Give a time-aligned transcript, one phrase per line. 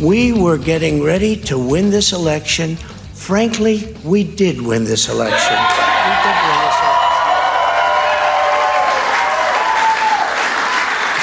[0.00, 2.76] We were getting ready to win this election.
[3.14, 5.56] Frankly, we did win this election.
[5.58, 7.18] We did win this election.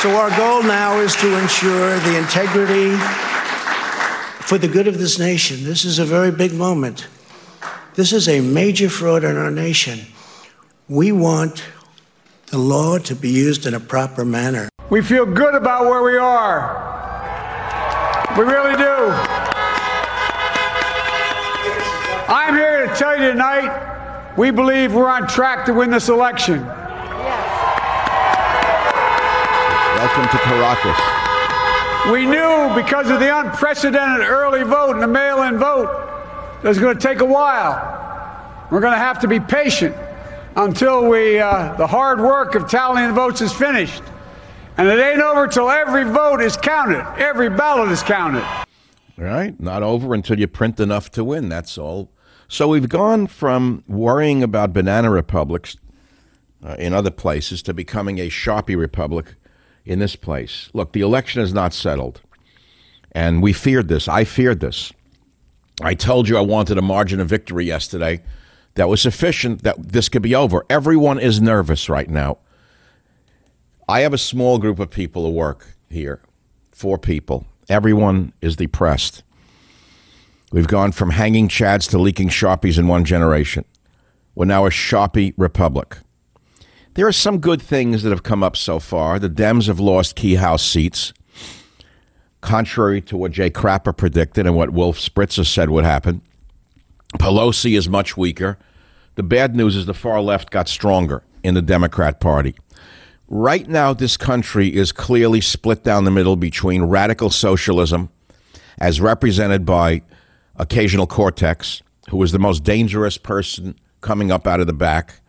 [0.01, 2.97] So our goal now is to ensure the integrity
[4.41, 5.63] for the good of this nation.
[5.63, 7.07] This is a very big moment.
[7.93, 10.01] This is a major fraud in our nation.
[10.89, 11.63] We want
[12.47, 14.67] the law to be used in a proper manner.
[14.89, 16.94] We feel good about where we are.
[18.37, 18.95] We really do.
[22.27, 26.65] I'm here to tell you tonight, we believe we're on track to win this election.
[29.95, 30.99] Welcome to Caracas.
[32.11, 35.87] We knew because of the unprecedented early vote and the mail in vote
[36.61, 38.67] that it was going to take a while.
[38.69, 39.95] We're going to have to be patient
[40.57, 44.03] until we, uh, the hard work of tallying the votes is finished.
[44.77, 48.45] And it ain't over till every vote is counted, every ballot is counted.
[49.17, 49.57] Right?
[49.59, 51.47] not over until you print enough to win.
[51.47, 52.11] That's all.
[52.49, 55.77] So we've gone from worrying about banana republics
[56.63, 59.35] uh, in other places to becoming a Sharpie republic
[59.85, 60.69] in this place.
[60.73, 62.21] Look, the election is not settled.
[63.13, 64.09] And we feared this.
[64.09, 64.91] I feared this.
[65.81, 68.21] I told you I wanted a margin of victory yesterday
[68.75, 70.65] that was sufficient that this could be over.
[70.69, 72.37] Everyone is nervous right now.
[73.87, 76.19] I have a small group of people who work here,
[76.71, 77.45] four people.
[77.69, 79.23] Everyone is depressed.
[80.51, 83.63] We've gone from hanging chads to leaking Sharpies in one generation.
[84.33, 85.97] We're now a Sharpie republic.
[86.95, 89.19] There are some good things that have come up so far.
[89.19, 91.13] The Dems have lost key House seats,
[92.41, 96.21] contrary to what Jay Crapper predicted and what Wolf Spritzer said would happen.
[97.19, 98.57] Pelosi is much weaker.
[99.13, 102.55] The bad news is the far left got stronger in the Democrat Party.
[103.27, 108.09] Right now, this country is clearly split down the middle between radical socialism,
[108.77, 110.03] as represented by
[110.57, 115.21] occasional Cortex, who is the most dangerous person coming up out of the back,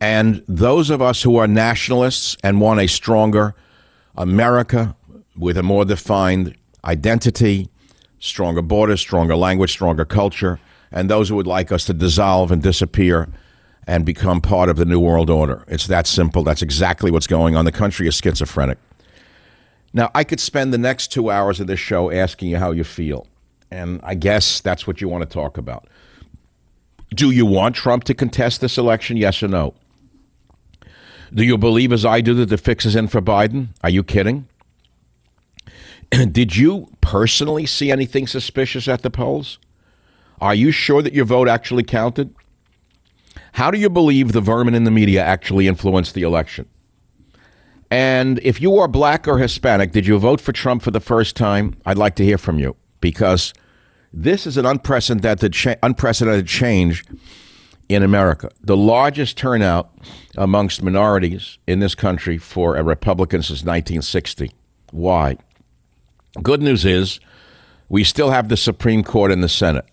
[0.00, 3.54] and those of us who are nationalists and want a stronger
[4.16, 4.94] America
[5.36, 6.54] with a more defined
[6.84, 7.68] identity,
[8.20, 10.60] stronger borders, stronger language, stronger culture,
[10.92, 13.28] and those who would like us to dissolve and disappear
[13.86, 15.64] and become part of the New World Order.
[15.68, 16.42] It's that simple.
[16.42, 17.64] That's exactly what's going on.
[17.64, 18.78] The country is schizophrenic.
[19.92, 22.84] Now, I could spend the next two hours of this show asking you how you
[22.84, 23.26] feel.
[23.70, 25.88] And I guess that's what you want to talk about.
[27.14, 29.16] Do you want Trump to contest this election?
[29.16, 29.74] Yes or no?
[31.32, 33.68] Do you believe, as I do, that the fix is in for Biden?
[33.82, 34.48] Are you kidding?
[36.10, 39.58] Did you personally see anything suspicious at the polls?
[40.40, 42.34] Are you sure that your vote actually counted?
[43.54, 46.68] How do you believe the vermin in the media actually influenced the election?
[47.88, 51.36] And if you are black or Hispanic, did you vote for Trump for the first
[51.36, 51.76] time?
[51.86, 53.54] I'd like to hear from you because
[54.12, 57.04] this is an unprecedented, cha- unprecedented change
[57.88, 58.50] in America.
[58.60, 59.88] The largest turnout
[60.36, 64.50] amongst minorities in this country for a Republican since 1960.
[64.90, 65.36] Why?
[66.42, 67.20] Good news is
[67.88, 69.86] we still have the Supreme Court and the Senate.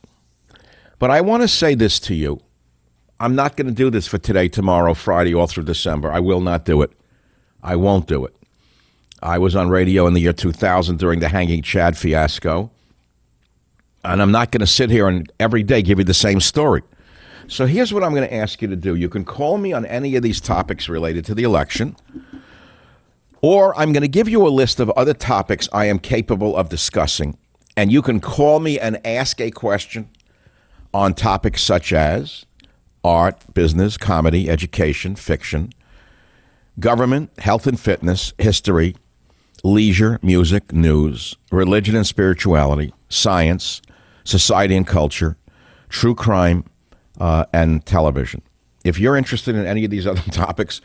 [0.97, 2.41] But I want to say this to you.
[3.21, 6.11] I'm not going to do this for today, tomorrow, Friday, all through December.
[6.11, 6.91] I will not do it.
[7.61, 8.35] I won't do it.
[9.21, 12.71] I was on radio in the year 2000 during the Hanging Chad fiasco.
[14.03, 16.81] And I'm not going to sit here and every day give you the same story.
[17.47, 18.95] So here's what I'm going to ask you to do.
[18.95, 21.95] You can call me on any of these topics related to the election,
[23.43, 26.69] or I'm going to give you a list of other topics I am capable of
[26.69, 27.37] discussing.
[27.77, 30.09] And you can call me and ask a question
[30.91, 32.47] on topics such as
[33.03, 35.71] art, business, comedy, education, fiction,
[36.79, 38.95] government, health and fitness, history,
[39.63, 43.81] leisure, music, news, religion and spirituality, science,
[44.23, 45.37] society and culture,
[45.89, 46.63] true crime,
[47.19, 48.41] uh, and television.
[48.83, 50.81] If you're interested in any of these other topics,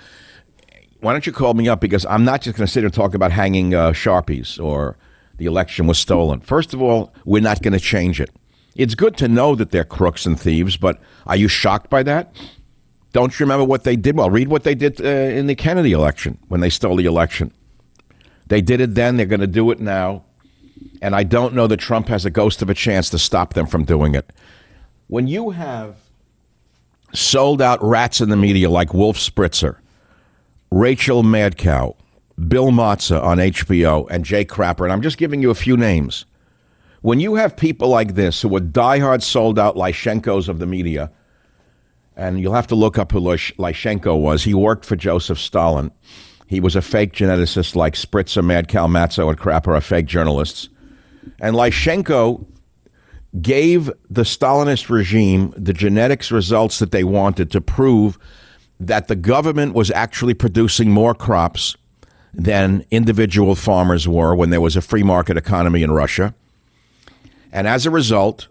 [1.00, 1.80] why don't you call me up?
[1.80, 4.96] Because I'm not just going to sit here and talk about hanging uh, Sharpies or
[5.38, 6.40] the election was stolen.
[6.40, 8.30] First of all, we're not going to change it.
[8.76, 12.34] It's good to know that they're crooks and thieves, but are you shocked by that?
[13.12, 14.16] Don't you remember what they did?
[14.16, 17.52] Well, read what they did uh, in the Kennedy election when they stole the election.
[18.48, 20.24] They did it then, they're going to do it now.
[21.02, 23.66] And I don't know that Trump has a ghost of a chance to stop them
[23.66, 24.30] from doing it.
[25.08, 25.96] When you have
[27.14, 29.80] sold out rats in the media like Wolf Spitzer,
[30.70, 31.96] Rachel Madcow,
[32.48, 36.26] Bill Matza on HBO, and Jay Crapper, and I'm just giving you a few names.
[37.06, 41.08] When you have people like this who are diehard sold out Lyshenkos of the media,
[42.16, 44.42] and you'll have to look up who Lyshenko was.
[44.42, 45.92] He worked for Joseph Stalin.
[46.48, 50.68] He was a fake geneticist like Spritzer, Mad Madcow, Matzo, and Crapper are fake journalists.
[51.38, 52.44] And Lyshenko
[53.40, 58.18] gave the Stalinist regime the genetics results that they wanted to prove
[58.80, 61.76] that the government was actually producing more crops
[62.34, 66.34] than individual farmers were when there was a free market economy in Russia.
[67.56, 68.48] And as a result,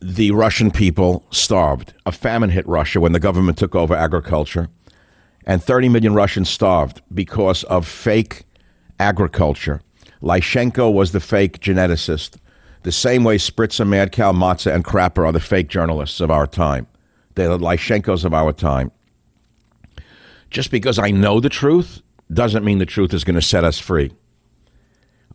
[0.00, 1.92] the Russian people starved.
[2.06, 4.68] A famine hit Russia when the government took over agriculture,
[5.46, 8.44] and 30 million Russians starved because of fake
[9.00, 9.82] agriculture.
[10.22, 12.36] Lyshenko was the fake geneticist,
[12.84, 16.86] the same way Spitzer, Madcow, Matza, and Crapper are the fake journalists of our time.
[17.34, 18.92] They're the Lyshenkos of our time.
[20.50, 22.00] Just because I know the truth
[22.32, 24.12] doesn't mean the truth is going to set us free.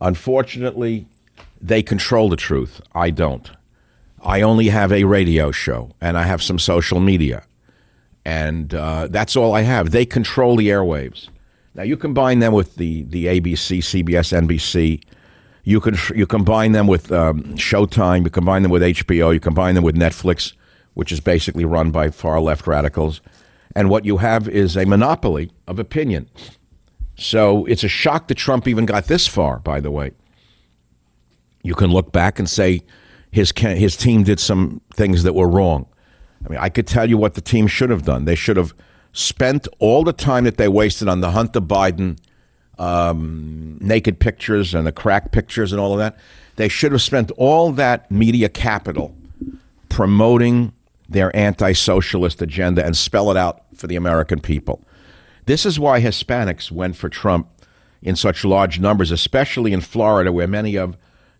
[0.00, 1.06] Unfortunately,
[1.60, 2.80] they control the truth.
[2.94, 3.50] I don't.
[4.22, 7.44] I only have a radio show and I have some social media.
[8.24, 9.90] And uh, that's all I have.
[9.90, 11.28] They control the airwaves.
[11.74, 15.02] Now, you combine them with the, the ABC, CBS, NBC.
[15.64, 18.24] You can you combine them with um, Showtime.
[18.24, 19.32] You combine them with HBO.
[19.32, 20.54] You combine them with Netflix,
[20.94, 23.20] which is basically run by far left radicals.
[23.76, 26.28] And what you have is a monopoly of opinion.
[27.16, 30.12] So it's a shock that Trump even got this far, by the way.
[31.68, 32.80] You can look back and say
[33.30, 35.84] his, his team did some things that were wrong.
[36.46, 38.24] I mean, I could tell you what the team should have done.
[38.24, 38.72] They should have
[39.12, 42.18] spent all the time that they wasted on the Hunter Biden
[42.78, 46.16] um, naked pictures and the crack pictures and all of that.
[46.56, 49.14] They should have spent all that media capital
[49.90, 50.72] promoting
[51.06, 54.82] their anti socialist agenda and spell it out for the American people.
[55.44, 57.46] This is why Hispanics went for Trump
[58.00, 60.96] in such large numbers, especially in Florida, where many of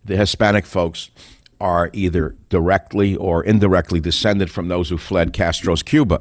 [0.09, 1.11] the Hispanic folks
[1.61, 6.19] are either directly or indirectly descended from those who fled Castro's Cuba.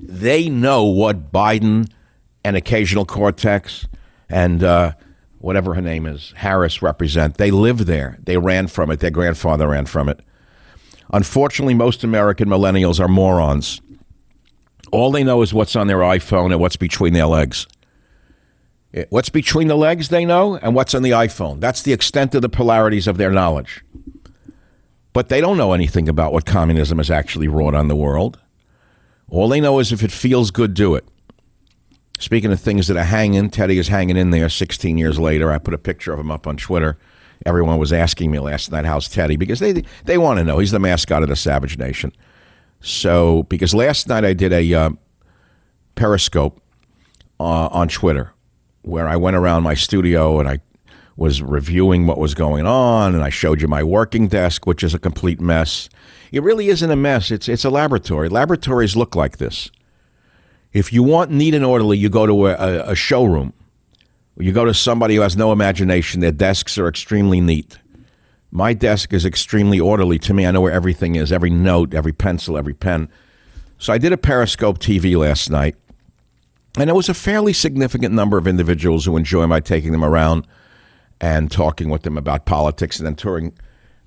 [0.00, 1.90] They know what Biden
[2.44, 3.86] and occasional Cortex
[4.30, 4.92] and uh,
[5.38, 7.36] whatever her name is, Harris represent.
[7.36, 8.16] They live there.
[8.24, 9.00] They ran from it.
[9.00, 10.20] Their grandfather ran from it.
[11.12, 13.82] Unfortunately, most American millennials are morons.
[14.92, 17.66] All they know is what's on their iPhone and what's between their legs.
[19.10, 21.60] What's between the legs, they know, and what's on the iPhone.
[21.60, 23.84] That's the extent of the polarities of their knowledge.
[25.12, 28.38] But they don't know anything about what communism has actually wrought on the world.
[29.28, 31.04] All they know is if it feels good, do it.
[32.18, 35.52] Speaking of things that are hanging, Teddy is hanging in there 16 years later.
[35.52, 36.96] I put a picture of him up on Twitter.
[37.44, 39.36] Everyone was asking me last night, how's Teddy?
[39.36, 40.58] Because they, they want to know.
[40.58, 42.12] He's the mascot of the Savage Nation.
[42.80, 44.90] So, because last night I did a uh,
[45.96, 46.62] Periscope
[47.38, 48.32] uh, on Twitter
[48.86, 50.60] where I went around my studio and I
[51.16, 54.94] was reviewing what was going on and I showed you my working desk, which is
[54.94, 55.88] a complete mess.
[56.30, 57.32] It really isn't a mess.
[57.32, 58.28] It's, it's a laboratory.
[58.28, 59.70] Laboratories look like this.
[60.72, 63.54] If you want neat and orderly, you go to a, a, showroom
[64.38, 67.78] You go to somebody who has no imagination, their desks are extremely neat.
[68.52, 70.46] My desk is extremely orderly to me.
[70.46, 73.08] I know where everything is every note, every pencil, every pen.
[73.78, 75.74] So I did a Periscope TV last night,
[76.76, 80.46] and it was a fairly significant number of individuals who enjoy my taking them around
[81.20, 83.52] and talking with them about politics and then touring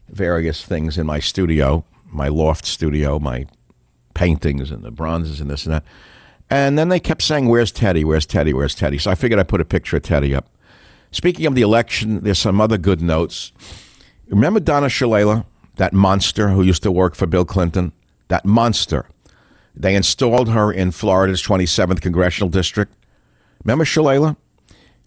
[0.09, 3.45] various things in my studio, my loft studio, my
[4.13, 5.83] paintings and the bronzes and this and that.
[6.49, 8.03] And then they kept saying, Where's Teddy?
[8.03, 8.53] Where's Teddy?
[8.53, 8.97] Where's Teddy?
[8.97, 10.49] So I figured I'd put a picture of Teddy up.
[11.11, 13.51] Speaking of the election, there's some other good notes.
[14.29, 15.45] Remember Donna Shalala,
[15.75, 17.91] that monster who used to work for Bill Clinton?
[18.27, 19.07] That monster.
[19.75, 22.93] They installed her in Florida's 27th congressional district.
[23.63, 24.35] Remember Shalala?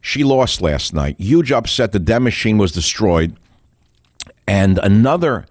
[0.00, 1.18] She lost last night.
[1.18, 1.92] Huge upset.
[1.92, 3.36] The Dem machine was destroyed.
[4.46, 5.46] And another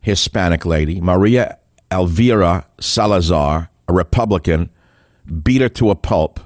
[0.00, 1.58] Hispanic lady, Maria
[1.90, 4.70] Elvira Salazar, a Republican,
[5.42, 6.40] beat her to a pulp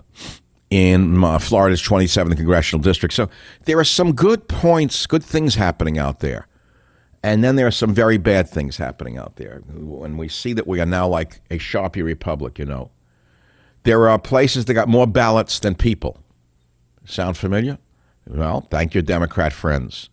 [0.71, 3.14] in uh, Florida's 27th congressional district.
[3.14, 3.29] So
[3.64, 6.47] there are some good points, good things happening out there.
[7.23, 9.62] And then there are some very bad things happening out there.
[9.69, 12.91] When we see that we are now like a Sharpie republic, you know,
[13.83, 16.19] there are places that got more ballots than people.
[17.05, 17.79] Sound familiar?
[18.27, 20.09] Well, thank your Democrat friends.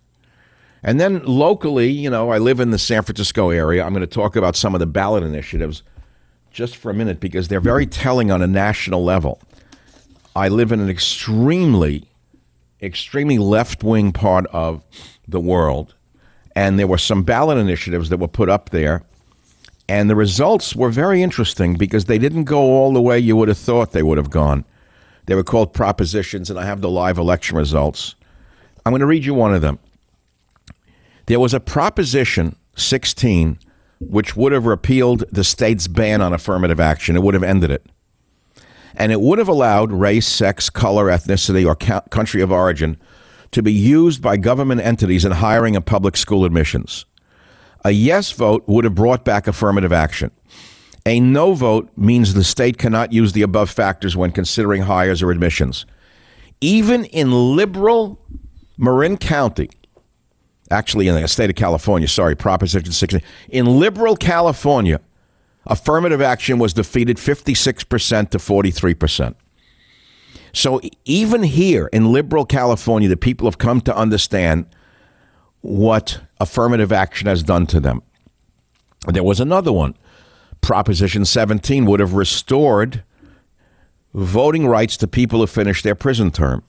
[0.83, 3.83] And then locally, you know, I live in the San Francisco area.
[3.83, 5.83] I'm going to talk about some of the ballot initiatives
[6.51, 9.41] just for a minute because they're very telling on a national level.
[10.35, 12.09] I live in an extremely,
[12.81, 14.83] extremely left wing part of
[15.27, 15.95] the world
[16.57, 19.03] and there were some ballot initiatives that were put up there.
[19.87, 23.47] And the results were very interesting because they didn't go all the way you would
[23.47, 24.65] have thought they would have gone.
[25.27, 28.15] They were called propositions, and I have the live election results.
[28.83, 29.77] I'm going to read you one of them.
[31.27, 33.59] There was a Proposition 16
[33.99, 37.15] which would have repealed the state's ban on affirmative action.
[37.15, 37.85] It would have ended it.
[38.95, 41.75] And it would have allowed race, sex, color, ethnicity, or
[42.09, 42.97] country of origin
[43.51, 47.05] to be used by government entities in hiring and public school admissions.
[47.85, 50.31] A yes vote would have brought back affirmative action.
[51.05, 55.31] A no vote means the state cannot use the above factors when considering hires or
[55.31, 55.85] admissions.
[56.59, 58.19] Even in liberal
[58.77, 59.69] Marin County,
[60.69, 64.99] actually in the state of California, sorry, Proposition 16, in liberal California,
[65.65, 69.35] affirmative action was defeated 56% to 43%.
[70.57, 74.65] So even here in liberal California, the people have come to understand
[75.61, 78.01] what affirmative action has done to them.
[79.07, 79.95] There was another one.
[80.61, 83.03] Proposition 17 would have restored
[84.15, 86.63] voting rights to people who finished their prison term,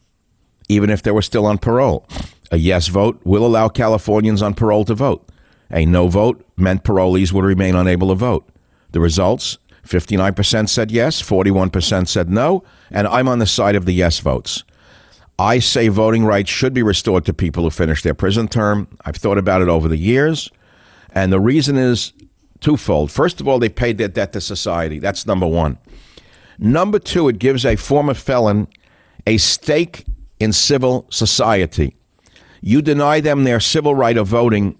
[0.68, 2.06] even if they were still on parole.
[2.52, 5.26] A yes vote will allow Californians on parole to vote.
[5.70, 8.46] A no vote meant parolees would remain unable to vote.
[8.90, 13.92] The results 59% said yes, 41% said no, and I'm on the side of the
[13.92, 14.64] yes votes.
[15.38, 18.88] I say voting rights should be restored to people who finish their prison term.
[19.04, 20.50] I've thought about it over the years,
[21.12, 22.12] and the reason is
[22.60, 23.12] twofold.
[23.12, 24.98] First of all, they paid their debt to society.
[24.98, 25.78] That's number one.
[26.58, 28.66] Number two, it gives a former felon
[29.26, 30.06] a stake
[30.40, 31.94] in civil society.
[32.60, 34.76] You deny them their civil right of voting,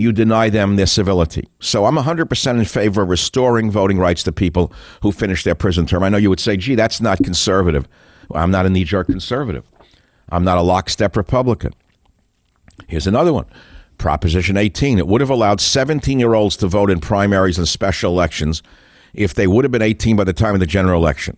[0.00, 1.46] you deny them their civility.
[1.60, 5.84] So I'm 100% in favor of restoring voting rights to people who finish their prison
[5.84, 6.02] term.
[6.02, 7.86] I know you would say, gee, that's not conservative.
[8.30, 9.64] Well, I'm not a knee jerk conservative.
[10.30, 11.74] I'm not a lockstep Republican.
[12.88, 13.44] Here's another one
[13.98, 14.98] Proposition 18.
[14.98, 18.62] It would have allowed 17 year olds to vote in primaries and special elections
[19.12, 21.36] if they would have been 18 by the time of the general election.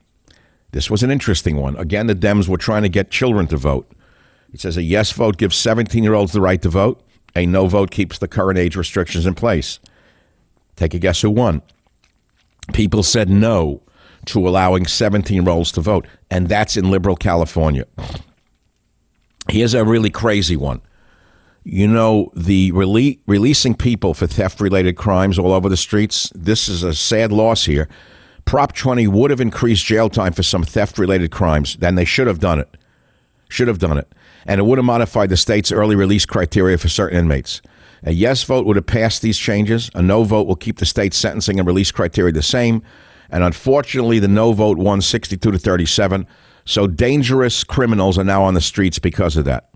[0.70, 1.76] This was an interesting one.
[1.78, 3.90] Again, the Dems were trying to get children to vote.
[4.52, 7.02] It says a yes vote gives 17 year olds the right to vote.
[7.34, 9.78] A no vote keeps the current age restrictions in place.
[10.76, 11.62] Take a guess who won.
[12.72, 13.82] People said no
[14.26, 17.86] to allowing 17 year olds to vote, and that's in liberal California.
[19.48, 20.80] Here's a really crazy one.
[21.64, 26.68] You know, the rele- releasing people for theft related crimes all over the streets, this
[26.68, 27.88] is a sad loss here.
[28.44, 32.26] Prop 20 would have increased jail time for some theft related crimes, then they should
[32.26, 32.76] have done it.
[33.48, 34.12] Should have done it
[34.46, 37.62] and it would have modified the state's early release criteria for certain inmates.
[38.04, 39.90] A yes vote would have passed these changes.
[39.94, 42.82] A no vote will keep the state's sentencing and release criteria the same.
[43.30, 46.26] And unfortunately, the no vote won 62 to 37.
[46.64, 49.70] So dangerous criminals are now on the streets because of that.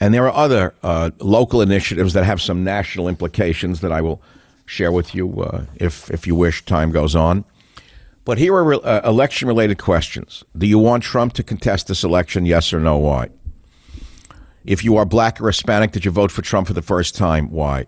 [0.00, 4.22] And there are other uh, local initiatives that have some national implications that I will
[4.64, 7.44] share with you uh, if, if you wish, time goes on.
[8.24, 10.44] But here are re- uh, election related questions.
[10.56, 12.46] Do you want Trump to contest this election?
[12.46, 12.98] Yes or no?
[12.98, 13.28] Why?
[14.70, 17.50] If you are black or Hispanic, did you vote for Trump for the first time?
[17.50, 17.86] Why?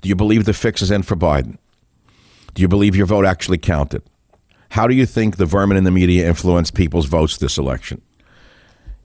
[0.00, 1.58] Do you believe the fix is in for Biden?
[2.54, 4.02] Do you believe your vote actually counted?
[4.70, 8.02] How do you think the vermin in the media influenced people's votes this election?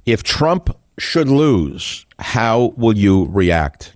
[0.08, 3.94] If Trump should lose, how will you react?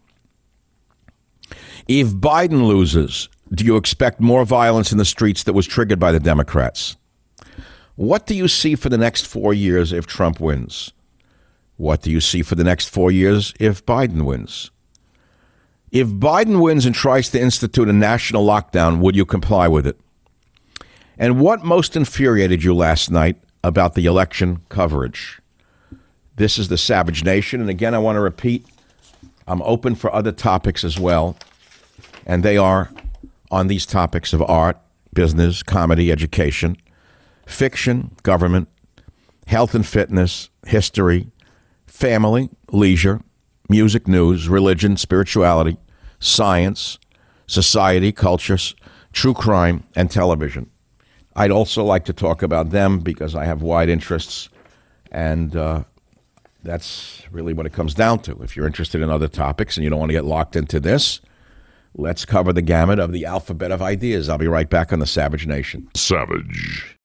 [1.88, 6.12] If Biden loses, do you expect more violence in the streets that was triggered by
[6.12, 6.98] the Democrats?
[7.96, 10.94] What do you see for the next four years if Trump wins?
[11.82, 14.70] What do you see for the next four years if Biden wins?
[15.92, 20.00] If Biden wins and tries to institute a national lockdown, would you comply with it?
[21.18, 25.42] And what most infuriated you last night about the election coverage?
[26.36, 27.62] This is the Savage Nation.
[27.62, 28.64] And again, I want to repeat
[29.48, 31.36] I'm open for other topics as well.
[32.28, 32.92] And they are
[33.50, 34.78] on these topics of art,
[35.16, 36.78] business, comedy, education,
[37.48, 38.68] fiction, government,
[39.48, 41.32] health and fitness, history,
[42.02, 43.22] family, leisure,
[43.70, 45.78] music, news, religion, spirituality,
[46.20, 46.98] science,
[47.46, 48.74] society, cultures,
[49.14, 50.68] true crime, and television.
[51.36, 54.50] I'd also like to talk about them because I have wide interests,
[55.12, 55.84] and uh,
[56.64, 58.42] that's really what it comes down to.
[58.42, 61.22] If you're interested in other topics and you don't want to get locked into this,
[61.94, 64.28] let's cover the gamut of the alphabet of ideas.
[64.28, 65.88] I'll be right back on the Savage Nation.
[65.94, 66.98] Savage.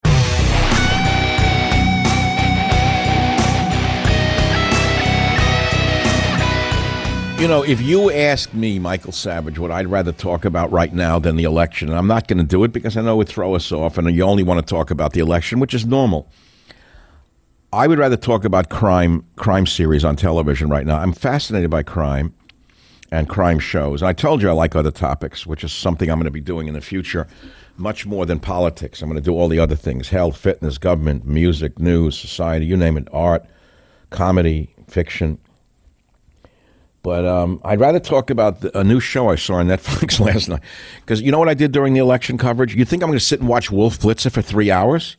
[7.38, 11.18] You know, if you ask me, Michael Savage, what I'd rather talk about right now
[11.18, 13.28] than the election, and I'm not going to do it because I know it would
[13.28, 16.28] throw us off, and you only want to talk about the election, which is normal.
[17.74, 20.98] I would rather talk about crime crime series on television right now.
[20.98, 22.34] I'm fascinated by crime
[23.12, 24.02] and crime shows.
[24.02, 26.68] I told you I like other topics, which is something I'm going to be doing
[26.68, 27.28] in the future,
[27.76, 29.02] much more than politics.
[29.02, 32.78] I'm going to do all the other things: health, fitness, government, music, news, society, you
[32.78, 33.44] name it, art,
[34.08, 35.38] comedy, fiction.
[37.06, 40.48] But um, I'd rather talk about the, a new show I saw on Netflix last
[40.48, 40.60] night.
[41.02, 42.74] Because you know what I did during the election coverage?
[42.74, 45.16] You think I'm going to sit and watch Wolf Blitzer for three hours?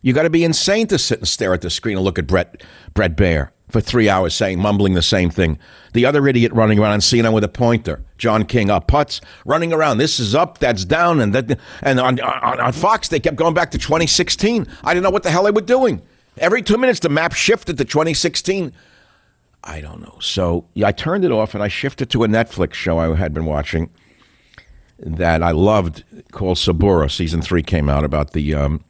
[0.00, 2.26] You got to be insane to sit and stare at the screen and look at
[2.26, 2.62] Brett
[2.94, 5.58] Bret Baier for three hours, saying mumbling the same thing.
[5.92, 9.74] The other idiot running around on CNN with a pointer, John King, up putts, running
[9.74, 9.98] around.
[9.98, 11.58] This is up, that's down, and that.
[11.82, 14.66] And on, on, on Fox, they kept going back to 2016.
[14.84, 16.00] I didn't know what the hell they were doing.
[16.38, 18.72] Every two minutes, the map shifted to 2016.
[19.66, 20.16] I don't know.
[20.20, 23.34] So yeah, I turned it off and I shifted to a Netflix show I had
[23.34, 23.90] been watching
[24.98, 27.10] that I loved called Suburra.
[27.10, 28.84] Season three came out about the um,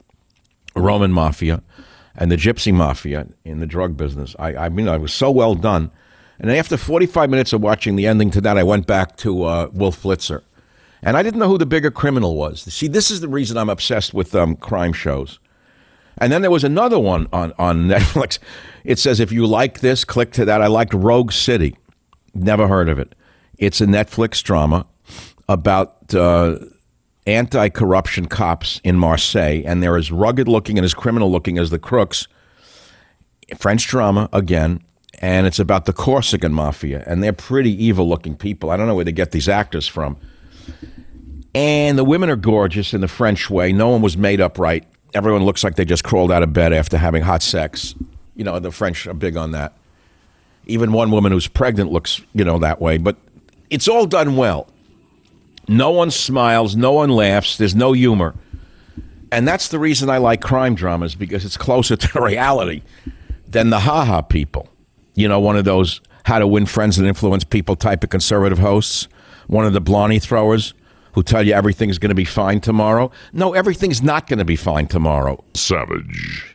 [0.77, 1.63] Roman mafia
[2.15, 4.37] and the gypsy mafia in the drug business.
[4.39, 5.91] I, I mean, it was so well done.
[6.39, 9.71] And after 45 minutes of watching the ending to that, I went back to uh,
[9.73, 10.43] Wolf Blitzer.
[11.03, 12.63] And I didn't know who the bigger criminal was.
[12.63, 15.39] See, this is the reason I'm obsessed with um, crime shows.
[16.19, 18.39] And then there was another one on, on Netflix.
[18.85, 20.63] It says, if you like this, click to that.
[20.63, 21.77] I liked Rogue City.
[22.35, 23.15] Never heard of it.
[23.59, 24.87] It's a Netflix drama
[25.49, 26.59] about uh,
[27.27, 31.71] anti corruption cops in Marseille, and they're as rugged looking and as criminal looking as
[31.71, 32.29] the crooks.
[33.57, 34.83] French drama, again,
[35.21, 38.71] and it's about the Corsican mafia, and they're pretty evil looking people.
[38.71, 40.17] I don't know where they get these actors from.
[41.55, 43.73] And the women are gorgeous in the French way.
[43.73, 44.85] No one was made up right.
[45.17, 47.95] Everyone looks like they just crawled out of bed after having hot sex.
[48.35, 49.73] You know, the French are big on that.
[50.67, 52.99] Even one woman who's pregnant looks, you know, that way.
[52.99, 53.17] But
[53.71, 54.69] it's all done well.
[55.69, 58.35] No one smiles, no one laughs, there's no humor.
[59.33, 62.83] And that's the reason I like crime dramas because it's closer to reality
[63.49, 64.69] than the haha people.
[65.15, 68.59] You know, one of those how to win friends and influence people type of conservative
[68.59, 69.09] hosts,
[69.47, 70.75] one of the Blonnie throwers
[71.17, 73.11] who tell you everything's going to be fine tomorrow.
[73.33, 75.43] No, everything's not going to be fine tomorrow.
[75.55, 76.55] Savage.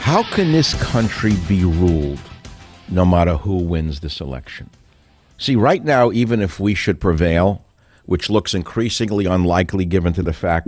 [0.00, 2.18] How can this country be ruled
[2.88, 4.68] no matter who wins this election?
[5.38, 7.64] See, right now, even if we should prevail,
[8.06, 10.66] which looks increasingly unlikely given to the fact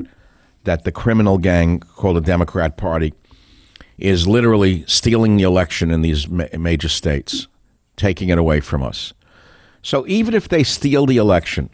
[0.63, 3.13] that the criminal gang called the Democrat Party
[3.99, 7.47] is literally stealing the election in these ma- major states,
[7.97, 9.13] taking it away from us.
[9.83, 11.71] So even if they steal the election,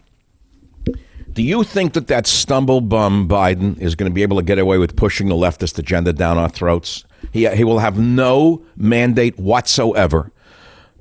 [1.33, 4.59] do you think that that stumble bum Biden is going to be able to get
[4.59, 7.05] away with pushing the leftist agenda down our throats?
[7.31, 10.31] He, he will have no mandate whatsoever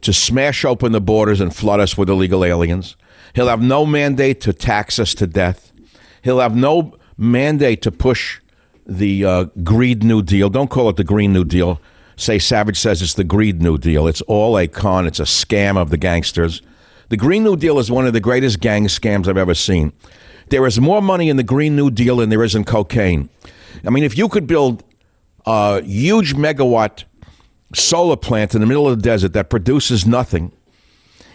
[0.03, 2.97] to smash open the borders and flood us with illegal aliens.
[3.35, 5.73] He'll have no mandate to tax us to death.
[6.23, 8.41] He'll have no mandate to push
[8.91, 10.51] the uh, Greed New Deal.
[10.51, 11.81] Don't call it the Green New Deal.
[12.17, 14.07] Say Savage says it's the Greed New Deal.
[14.07, 15.07] It's all a con.
[15.07, 16.61] It's a scam of the gangsters.
[17.09, 19.93] The Green New Deal is one of the greatest gang scams I've ever seen.
[20.49, 23.29] There is more money in the Green New Deal than there is in cocaine.
[23.87, 24.85] I mean, if you could build
[25.47, 27.05] a huge megawatt
[27.75, 30.53] solar plant in the middle of the desert that produces nothing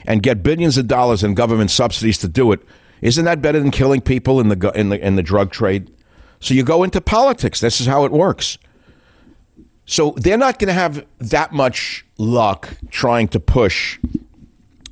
[0.06, 2.60] and get billions of dollars in government subsidies to do it,
[3.02, 5.92] Isn't that better than killing people in the in the in the drug trade?
[6.46, 7.60] So you go into politics.
[7.60, 8.60] This is how it works.
[9.88, 14.00] So they're not going to have that much luck trying to push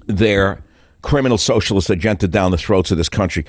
[0.07, 0.63] their
[1.03, 3.45] criminal socialist agenda down the throats of this country.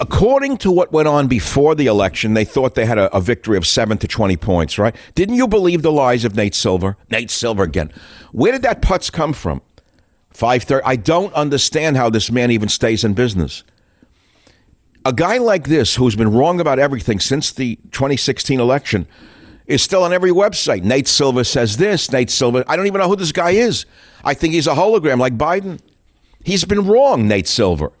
[0.00, 3.58] According to what went on before the election, they thought they had a, a, victory
[3.58, 4.96] of seven to 20 points, right?
[5.14, 6.96] Didn't you believe the lies of Nate Silver?
[7.10, 7.92] Nate Silver again.
[8.32, 9.60] Where did that putz come from?
[10.30, 10.82] 530.
[10.86, 13.64] I don't understand how this man even stays in business.
[15.04, 19.06] A guy like this, who's been wrong about everything since the 2016 election,
[19.66, 20.82] is still on every website.
[20.82, 22.10] Nate Silver says this.
[22.10, 22.64] Nate Silver.
[22.66, 23.86] I don't even know who this guy is.
[24.24, 25.80] I think he's a hologram like Biden.
[26.44, 27.92] He's been wrong, Nate Silver.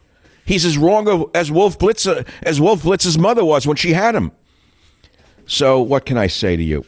[0.44, 4.14] He's as wrong as Wolf Blitzer uh, as Wolf Blitzer's mother was when she had
[4.14, 4.32] him.
[5.46, 6.84] So what can I say to you?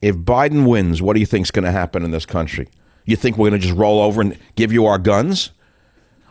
[0.00, 2.68] If Biden wins, what do you think is going to happen in this country?
[3.04, 5.50] You think we're going to just roll over and give you our guns?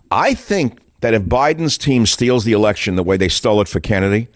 [0.10, 3.80] I think that if Biden's team steals the election the way they stole it for
[3.80, 4.28] Kennedy,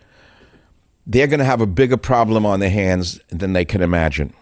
[1.07, 4.33] they're going to have a bigger problem on their hands than they can imagine.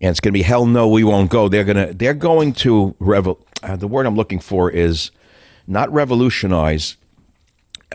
[0.00, 1.48] And it's going to be hell no, we won't go.
[1.48, 3.38] They're going to they're going to revel.
[3.62, 5.10] Uh, the word I'm looking for is
[5.66, 6.96] not revolutionize,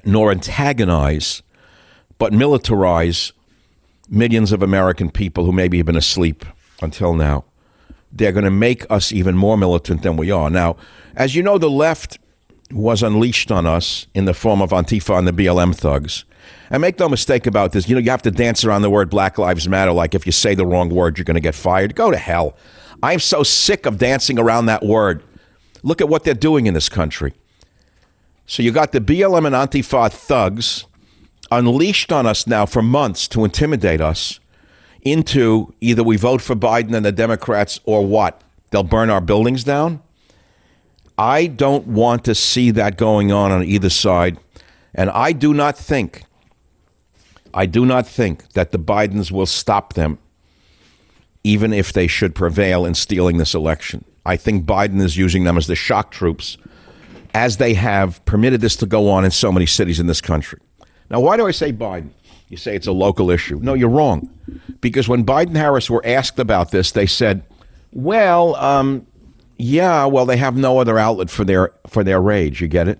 [0.06, 1.44] nor antagonize,
[2.18, 3.32] but militarize
[4.10, 6.46] millions of American people who maybe have been asleep
[6.82, 7.44] until now.
[8.12, 10.78] They're going to make us even more militant than we are now.
[11.16, 12.18] As you know, the left
[12.72, 16.24] was unleashed on us in the form of Antifa and the BLM thugs.
[16.70, 19.10] And make no mistake about this, you know, you have to dance around the word
[19.10, 21.96] Black Lives Matter like if you say the wrong word, you're going to get fired.
[21.96, 22.56] Go to hell.
[23.02, 25.24] I'm so sick of dancing around that word.
[25.84, 27.34] Look at what they're doing in this country.
[28.46, 30.86] So you got the BLM and Antifa thugs
[31.52, 34.40] unleashed on us now for months to intimidate us
[35.04, 38.42] into either we vote for Biden and the Democrats or what?
[38.72, 40.02] They'll burn our buildings down?
[41.20, 44.38] I don't want to see that going on on either side.
[44.96, 46.24] And I do not think
[47.54, 50.18] I do not think that the Bidens will stop them,
[51.44, 54.06] even if they should prevail in stealing this election.
[54.26, 56.58] I think Biden is using them as the shock troops,
[57.34, 60.60] as they have permitted this to go on in so many cities in this country.
[61.10, 62.12] Now, why do I say Biden?
[62.50, 63.60] You say it's a local issue.
[63.62, 64.30] No, you're wrong.
[64.80, 67.44] Because when Biden Harris were asked about this, they said,
[67.94, 69.06] well, um,
[69.60, 72.62] yeah, well, they have no other outlet for their for their rage.
[72.62, 72.98] You get it?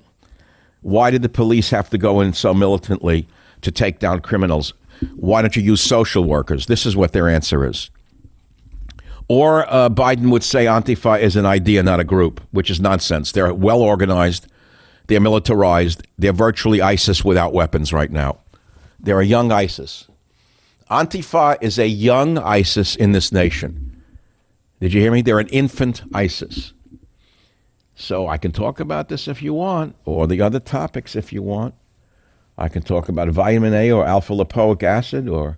[0.82, 3.28] Why did the police have to go in so militantly
[3.62, 4.74] to take down criminals.
[5.16, 6.66] Why don't you use social workers?
[6.66, 7.90] This is what their answer is.
[9.28, 13.32] Or uh, Biden would say Antifa is an idea, not a group, which is nonsense.
[13.32, 14.48] They're well organized,
[15.08, 18.40] they're militarized, they're virtually ISIS without weapons right now.
[19.00, 20.08] They're a young ISIS.
[20.90, 23.89] Antifa is a young ISIS in this nation.
[24.80, 25.22] Did you hear me?
[25.22, 26.74] They're an infant ISIS.
[27.96, 31.42] So I can talk about this if you want, or the other topics if you
[31.44, 31.76] want.
[32.58, 35.58] I can talk about vitamin A or alpha lipoic acid, or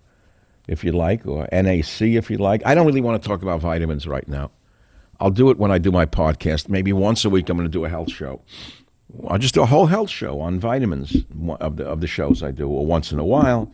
[0.68, 2.62] if you like, or NAC if you like.
[2.66, 4.52] I don't really want to talk about vitamins right now.
[5.20, 6.68] I'll do it when I do my podcast.
[6.68, 8.42] Maybe once a week, I'm going to do a health show.
[9.28, 11.16] I'll just do a whole health show on vitamins
[11.60, 12.68] of the of the shows I do.
[12.68, 13.72] Or once in a while,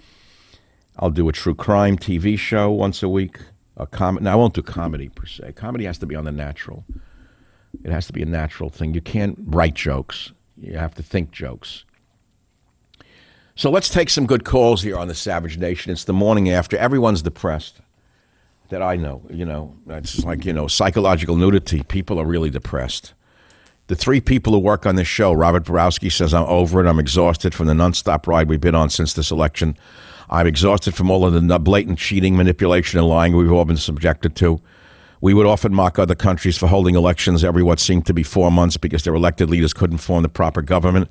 [0.99, 3.37] I'll do a true crime TV show once a week.
[3.77, 5.53] A com- now I won't do comedy per se.
[5.53, 6.83] Comedy has to be on the natural.
[7.83, 8.93] It has to be a natural thing.
[8.93, 10.31] You can't write jokes.
[10.57, 11.85] You have to think jokes.
[13.55, 15.91] So let's take some good calls here on the Savage Nation.
[15.91, 16.77] It's the morning after.
[16.77, 17.81] Everyone's depressed
[18.69, 19.21] that I know.
[19.29, 21.83] You know, it's like, you know, psychological nudity.
[21.83, 23.13] People are really depressed.
[23.87, 26.89] The three people who work on this show, Robert Borowski says, I'm over it.
[26.89, 29.77] I'm exhausted from the nonstop ride we've been on since this election.
[30.29, 34.35] I'm exhausted from all of the blatant cheating, manipulation, and lying we've all been subjected
[34.37, 34.61] to.
[35.21, 38.51] We would often mock other countries for holding elections every what seemed to be four
[38.51, 41.09] months because their elected leaders couldn't form the proper government.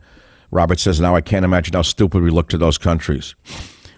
[0.50, 3.34] Robert says, now I can't imagine how stupid we look to those countries.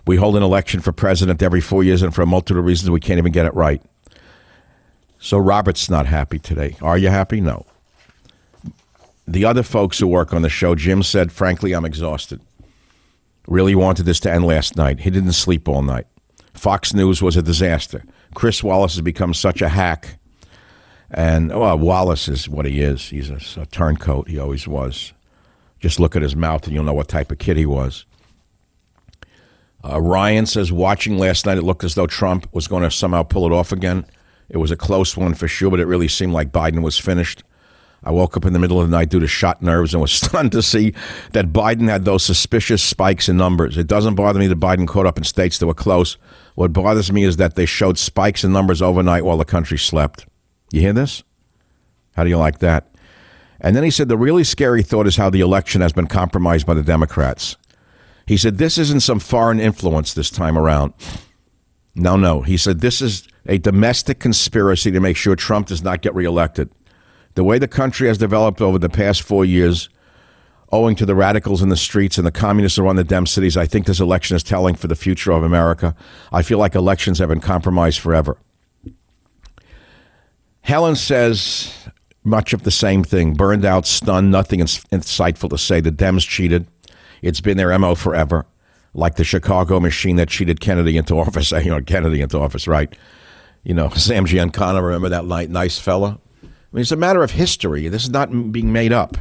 [0.06, 2.90] We hold an election for president every four years, and for a multitude of reasons,
[2.90, 3.82] we can't even get it right.
[5.18, 6.76] So Robert's not happy today.
[6.80, 7.40] Are you happy?
[7.40, 7.66] No.
[9.26, 12.40] The other folks who work on the show, Jim said, frankly, I'm exhausted.
[13.48, 15.00] Really wanted this to end last night.
[15.00, 16.06] He didn't sleep all night.
[16.52, 18.04] Fox News was a disaster.
[18.34, 20.18] Chris Wallace has become such a hack.
[21.10, 23.08] And well, Wallace is what he is.
[23.08, 24.28] He's a, a turncoat.
[24.28, 25.14] He always was.
[25.80, 28.04] Just look at his mouth and you'll know what type of kid he was.
[29.82, 33.22] Uh, Ryan says, watching last night, it looked as though Trump was going to somehow
[33.22, 34.04] pull it off again.
[34.50, 37.44] It was a close one for sure, but it really seemed like Biden was finished.
[38.04, 40.12] I woke up in the middle of the night due to shot nerves and was
[40.22, 40.94] stunned to see
[41.32, 43.76] that Biden had those suspicious spikes in numbers.
[43.76, 46.16] It doesn't bother me that Biden caught up in states that were close.
[46.54, 50.26] What bothers me is that they showed spikes in numbers overnight while the country slept.
[50.72, 51.22] You hear this?
[52.14, 52.88] How do you like that?
[53.60, 56.66] And then he said the really scary thought is how the election has been compromised
[56.66, 57.56] by the Democrats.
[58.26, 60.92] He said this isn't some foreign influence this time around.
[61.94, 62.42] No, no.
[62.42, 66.70] He said this is a domestic conspiracy to make sure Trump does not get reelected.
[67.38, 69.88] The way the country has developed over the past four years,
[70.72, 73.64] owing to the radicals in the streets and the communists run the dem cities, I
[73.64, 75.94] think this election is telling for the future of America.
[76.32, 78.38] I feel like elections have been compromised forever.
[80.62, 81.72] Helen says
[82.24, 85.80] much of the same thing burned out, stunned, nothing insightful to say.
[85.80, 86.66] The Dems cheated.
[87.22, 88.46] It's been their MO forever,
[88.94, 91.52] like the Chicago machine that cheated Kennedy into office.
[91.52, 92.92] You know, Kennedy into office, right?
[93.62, 96.18] You know, Sam Giancana, remember that nice fella?
[96.70, 97.88] I mean, it's a matter of history.
[97.88, 99.16] This is not being made up.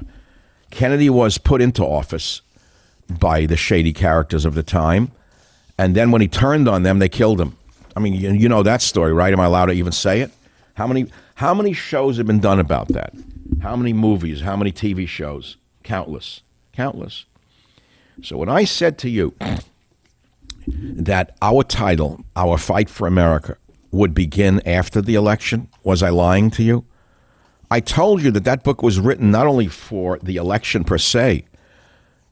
[0.69, 2.41] Kennedy was put into office
[3.19, 5.11] by the shady characters of the time,
[5.77, 7.55] and then when he turned on them, they killed him.
[7.95, 9.31] I mean, you, you know that story, right?
[9.31, 10.31] Am I allowed to even say it?
[10.73, 13.13] How many how many shows have been done about that?
[13.61, 14.41] How many movies?
[14.41, 15.55] How many TV shows?
[15.83, 16.41] Countless,
[16.73, 17.25] countless.
[18.21, 19.33] So when I said to you
[20.67, 23.57] that our title, our fight for America,
[23.91, 26.83] would begin after the election, was I lying to you?
[27.69, 31.43] I told you that that book was written not only for the election per se,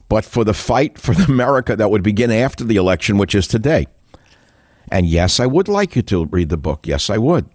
[0.08, 3.88] but for the fight for America that would begin after the election, which is today.
[4.92, 6.88] And yes, I would like you to read the book.
[6.88, 7.50] Yes, I would.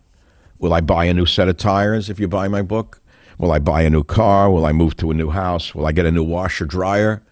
[0.58, 3.00] Will I buy a new set of tires if you buy my book?
[3.38, 4.50] Will I buy a new car?
[4.50, 5.74] Will I move to a new house?
[5.74, 7.22] Will I get a new washer dryer?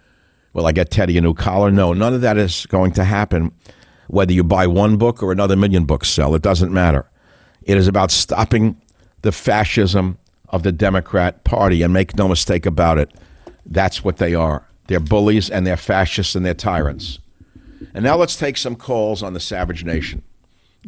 [0.54, 1.70] Will I get Teddy a new collar?
[1.70, 3.52] No, none of that is going to happen.
[4.06, 7.06] Whether you buy one book or another million books sell, it doesn't matter.
[7.64, 8.80] It is about stopping
[9.20, 10.16] the fascism
[10.50, 11.82] of the Democrat Party.
[11.82, 13.12] And make no mistake about it,
[13.66, 14.66] that's what they are.
[14.86, 17.18] They're bullies and they're fascists and they're tyrants.
[17.94, 20.22] And now let's take some calls on the Savage Nation.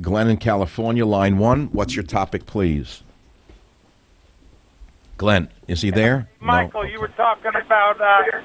[0.01, 1.67] Glenn in California, line one.
[1.73, 3.03] What's your topic, please?
[5.19, 6.29] Glenn, is he there?
[6.41, 6.89] Michael, no.
[6.89, 8.01] you were talking about.
[8.01, 8.41] Uh,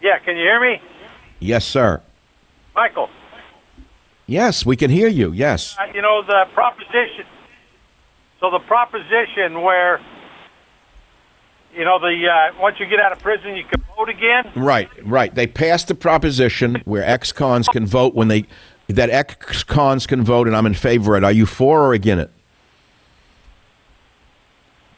[0.00, 0.80] yeah, can you hear me?
[1.40, 2.00] Yes, sir.
[2.76, 3.08] Michael.
[4.26, 5.32] Yes, we can hear you.
[5.32, 5.76] Yes.
[5.78, 7.26] Uh, you know the proposition.
[8.38, 10.00] So the proposition where
[11.74, 14.50] you know the uh, once you get out of prison you can vote again.
[14.54, 15.34] Right, right.
[15.34, 18.46] They passed the proposition where ex-cons can vote when they
[18.88, 21.26] that ex cons can vote, and I'm in favor of it.
[21.26, 22.30] Are you for or against it?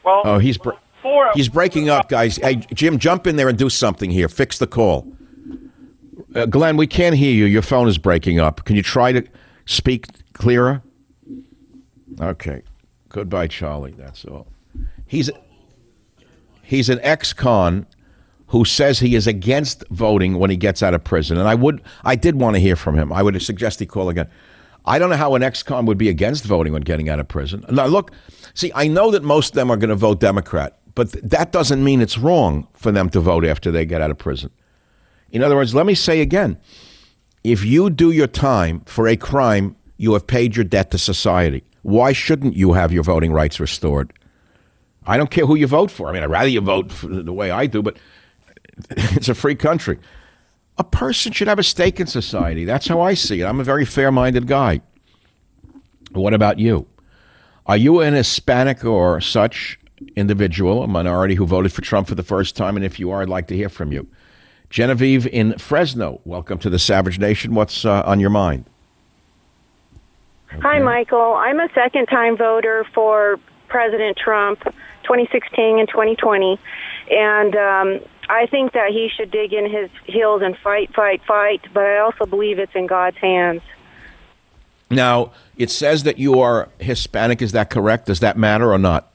[0.03, 2.37] Well, oh, he's br- for he's breaking up, guys.
[2.37, 4.27] Hey, Jim, jump in there and do something here.
[4.27, 5.11] Fix the call.
[6.35, 7.45] Uh, Glenn, we can't hear you.
[7.45, 8.65] Your phone is breaking up.
[8.65, 9.25] Can you try to
[9.65, 10.81] speak clearer?
[12.19, 12.61] Okay.
[13.09, 13.95] Goodbye, Charlie.
[13.97, 14.47] That's all.
[15.07, 15.29] He's
[16.65, 17.85] he's an ex-con
[18.47, 21.37] who says he is against voting when he gets out of prison.
[21.37, 23.11] And I would, I did want to hear from him.
[23.11, 24.29] I would suggest he call again.
[24.85, 27.65] I don't know how an ex-con would be against voting when getting out of prison.
[27.69, 28.11] Now, look,
[28.53, 31.51] see, I know that most of them are going to vote Democrat, but th- that
[31.51, 34.51] doesn't mean it's wrong for them to vote after they get out of prison.
[35.31, 36.57] In other words, let me say again
[37.43, 41.63] if you do your time for a crime, you have paid your debt to society.
[41.83, 44.11] Why shouldn't you have your voting rights restored?
[45.07, 46.09] I don't care who you vote for.
[46.09, 47.97] I mean, I'd rather you vote the way I do, but
[48.89, 49.99] it's a free country.
[50.77, 52.65] A person should have a stake in society.
[52.65, 53.45] That's how I see it.
[53.45, 54.81] I'm a very fair minded guy.
[56.11, 56.87] What about you?
[57.67, 59.79] Are you an Hispanic or such
[60.15, 62.75] individual, a minority who voted for Trump for the first time?
[62.75, 64.07] And if you are, I'd like to hear from you.
[64.69, 67.55] Genevieve in Fresno, welcome to the Savage Nation.
[67.55, 68.65] What's uh, on your mind?
[70.49, 70.59] Okay.
[70.61, 71.33] Hi, Michael.
[71.35, 74.61] I'm a second time voter for President Trump
[75.05, 76.59] 2016 and 2020.
[77.09, 81.61] And um, I think that he should dig in his heels and fight, fight, fight.
[81.73, 83.61] But I also believe it's in God's hands.
[84.89, 87.41] Now, it says that you are Hispanic.
[87.41, 88.07] Is that correct?
[88.07, 89.11] Does that matter or not?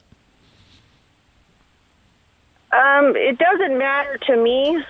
[2.71, 4.83] Um, it doesn't matter to me.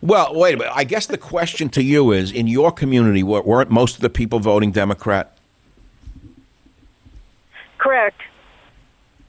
[0.00, 0.72] Well, wait a minute.
[0.74, 4.38] I guess the question to you is in your community, weren't most of the people
[4.38, 5.36] voting Democrat?
[7.78, 8.20] Correct.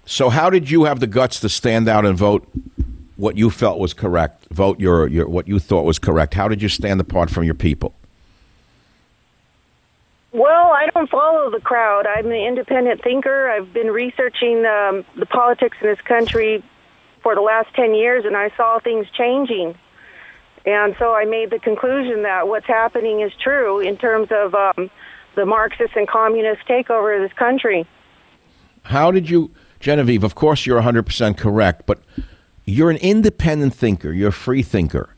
[0.10, 2.44] So, how did you have the guts to stand out and vote
[3.16, 6.34] what you felt was correct, vote your, your what you thought was correct.
[6.34, 7.94] How did you stand apart from your people?
[10.32, 12.08] Well, I don't follow the crowd.
[12.08, 13.52] I'm an independent thinker.
[13.52, 16.64] I've been researching um, the politics in this country
[17.22, 19.78] for the last 10 years, and I saw things changing.
[20.66, 24.90] And so I made the conclusion that what's happening is true in terms of um,
[25.36, 27.86] the Marxist and communist takeover of this country.
[28.82, 32.00] How did you, Genevieve, of course you're 100% correct, but
[32.66, 34.12] you're an independent thinker.
[34.12, 35.16] You're a free thinker.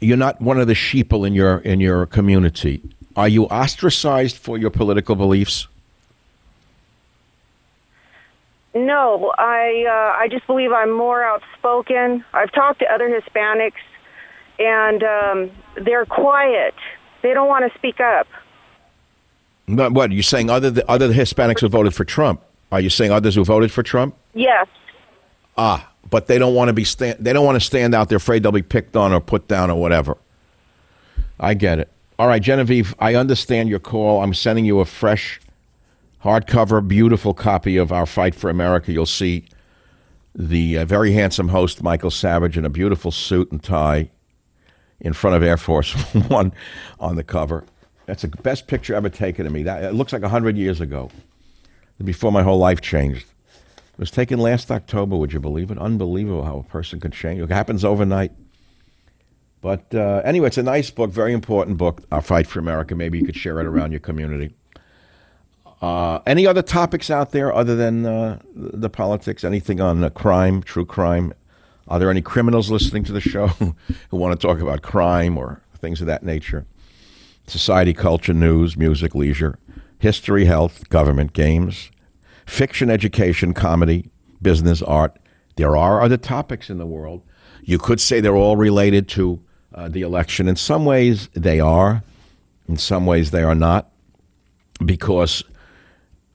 [0.00, 2.80] You're not one of the sheeple in your in your community.
[3.16, 5.66] Are you ostracized for your political beliefs?
[8.74, 12.24] No, I uh, I just believe I'm more outspoken.
[12.32, 13.72] I've talked to other Hispanics,
[14.58, 15.50] and um,
[15.84, 16.74] they're quiet.
[17.22, 18.28] They don't want to speak up.
[19.66, 20.48] But what you saying?
[20.48, 22.42] Other the, other Hispanics who voted for Trump?
[22.70, 24.14] Are you saying others who voted for Trump?
[24.34, 24.66] Yes.
[25.56, 27.18] Ah, but they don't want to be stand.
[27.20, 28.08] They don't want to stand out.
[28.08, 30.16] They're afraid they'll be picked on or put down or whatever.
[31.40, 31.90] I get it.
[32.18, 32.94] All right, Genevieve.
[32.98, 34.22] I understand your call.
[34.22, 35.40] I'm sending you a fresh,
[36.24, 38.92] hardcover, beautiful copy of our Fight for America.
[38.92, 39.44] You'll see
[40.34, 44.10] the uh, very handsome host Michael Savage in a beautiful suit and tie
[45.00, 45.92] in front of Air Force
[46.28, 46.52] One
[47.00, 47.64] on the cover.
[48.06, 49.62] That's the best picture ever taken of me.
[49.62, 51.10] That it looks like hundred years ago,
[52.02, 53.26] before my whole life changed.
[53.26, 55.16] It was taken last October.
[55.16, 55.78] Would you believe it?
[55.78, 57.40] Unbelievable how a person can change.
[57.40, 58.32] It happens overnight.
[59.60, 62.02] But uh, anyway, it's a nice book, very important book.
[62.12, 62.94] Our fight for America.
[62.94, 64.54] Maybe you could share it around your community.
[65.82, 69.44] Uh, any other topics out there other than uh, the politics?
[69.44, 71.32] Anything on uh, crime, true crime?
[71.88, 73.46] Are there any criminals listening to the show
[74.10, 76.66] who want to talk about crime or things of that nature?
[77.46, 79.58] Society, culture, news, music, leisure,
[79.98, 81.90] history, health, government, games,
[82.46, 85.18] fiction, education, comedy, business, art.
[85.56, 87.22] There are other topics in the world.
[87.62, 89.40] You could say they're all related to
[89.74, 90.48] uh, the election.
[90.48, 92.02] In some ways, they are.
[92.68, 93.90] In some ways, they are not.
[94.84, 95.42] Because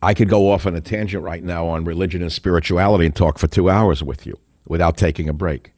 [0.01, 3.39] I could go off on a tangent right now on religion and spirituality and talk
[3.39, 5.71] for two hours with you without taking a break.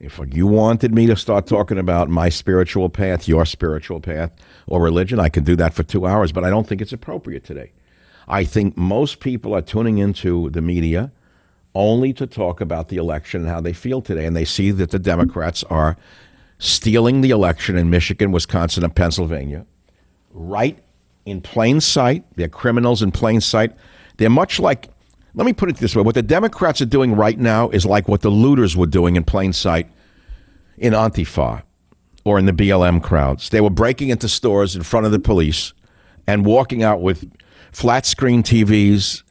[0.00, 4.30] If you wanted me to start talking about my spiritual path, your spiritual path,
[4.68, 7.44] or religion, I could do that for two hours, but I don't think it's appropriate
[7.44, 7.72] today.
[8.28, 11.10] I think most people are tuning into the media
[11.74, 14.24] only to talk about the election and how they feel today.
[14.26, 15.96] And they see that the Democrats are
[16.58, 19.66] stealing the election in Michigan, Wisconsin, and Pennsylvania
[20.30, 20.78] right
[21.24, 22.24] in plain sight.
[22.36, 23.72] They're criminals in plain sight.
[24.16, 24.88] They're much like,
[25.34, 28.08] let me put it this way what the Democrats are doing right now is like
[28.08, 29.88] what the looters were doing in plain sight
[30.76, 31.62] in Antifa
[32.24, 33.50] or in the BLM crowds.
[33.50, 35.72] They were breaking into stores in front of the police
[36.26, 37.30] and walking out with
[37.72, 39.22] flat screen TVs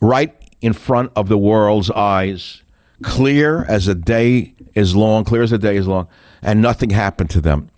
[0.00, 2.62] right in front of the world's eyes,
[3.02, 6.08] clear as a day is long, clear as a day is long,
[6.42, 7.68] and nothing happened to them.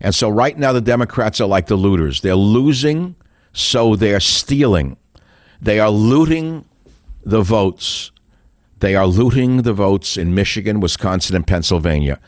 [0.00, 2.20] And so right now the Democrats are like the looters.
[2.20, 3.16] They're losing,
[3.52, 4.96] so they're stealing.
[5.60, 6.64] They are looting
[7.30, 8.10] the votes.
[8.80, 12.18] They are looting the votes in Michigan, Wisconsin, and Pennsylvania.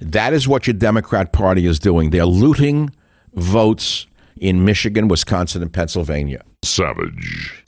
[0.00, 2.10] That is what your Democrat Party is doing.
[2.10, 2.90] They're looting
[3.34, 6.42] votes in Michigan, Wisconsin, and Pennsylvania.
[6.64, 7.64] Savage.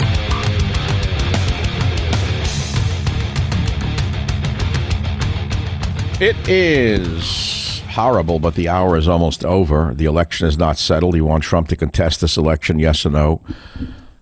[6.21, 9.95] It is horrible, but the hour is almost over.
[9.95, 11.15] The election is not settled.
[11.15, 13.43] You want Trump to contest this election, yes or no?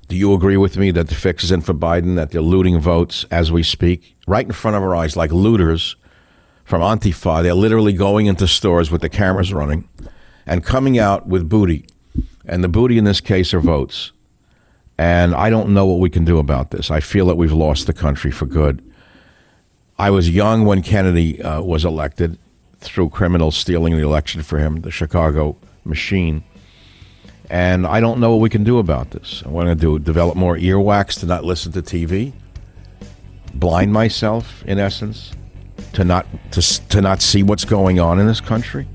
[0.09, 2.81] Do you agree with me that the fix is in for Biden, that they're looting
[2.81, 5.97] votes as we speak, right in front of our eyes, like looters
[6.65, 7.43] from Antifa?
[7.43, 9.87] They're literally going into stores with the cameras running
[10.47, 11.85] and coming out with booty.
[12.47, 14.13] And the booty in this case are votes.
[14.97, 16.91] And I don't know what we can do about this.
[16.91, 18.83] I feel that we've lost the country for good.
[19.99, 22.39] I was young when Kennedy uh, was elected
[22.81, 26.45] through criminals stealing the election for him, the Chicago machine.
[27.51, 29.43] And I don't know what we can do about this.
[29.47, 29.99] I going to do?
[29.99, 32.33] Develop more earwax to not listen to TV?
[33.55, 35.33] Blind myself, in essence,
[35.95, 38.87] to not to, to not see what's going on in this country?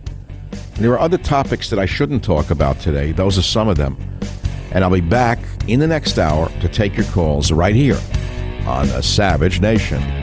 [0.76, 3.12] There are other topics that I shouldn't talk about today.
[3.12, 3.98] Those are some of them.
[4.72, 8.00] And I'll be back in the next hour to take your calls right here
[8.66, 10.23] on a Savage Nation.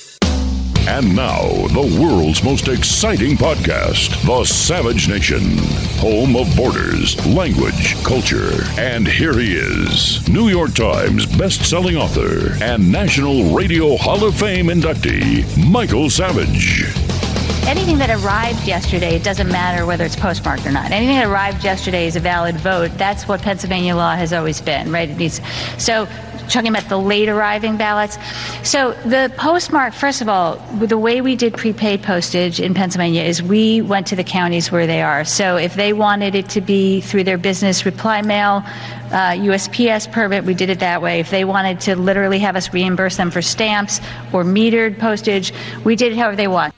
[0.87, 5.57] And now, the world's most exciting podcast, The Savage Nation,
[5.99, 8.63] home of borders, language, culture.
[8.79, 14.67] And here he is, New York Times best-selling author and National Radio Hall of Fame
[14.67, 17.10] inductee, Michael Savage.
[17.67, 20.91] Anything that arrived yesterday, it doesn't matter whether it's postmarked or not.
[20.91, 22.91] Anything that arrived yesterday is a valid vote.
[22.97, 25.09] That's what Pennsylvania law has always been, right?
[25.09, 25.41] It needs,
[25.77, 26.07] so
[26.51, 28.17] talking about the late arriving ballots.
[28.63, 33.41] So the postmark, first of all, the way we did prepaid postage in Pennsylvania is
[33.41, 35.23] we went to the counties where they are.
[35.23, 38.63] So if they wanted it to be through their business reply mail,
[39.11, 41.19] uh, USPS permit, we did it that way.
[41.19, 43.99] If they wanted to literally have us reimburse them for stamps
[44.33, 45.53] or metered postage,
[45.83, 46.73] we did it however they want.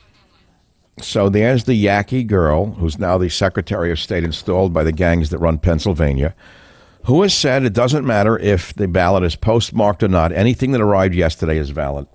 [1.00, 5.30] So there's the Yaqui girl, who's now the Secretary of State installed by the gangs
[5.32, 6.36] that run Pennsylvania
[7.06, 10.32] who has said it doesn't matter if the ballot is postmarked or not.
[10.32, 12.08] Anything that arrived yesterday is valid.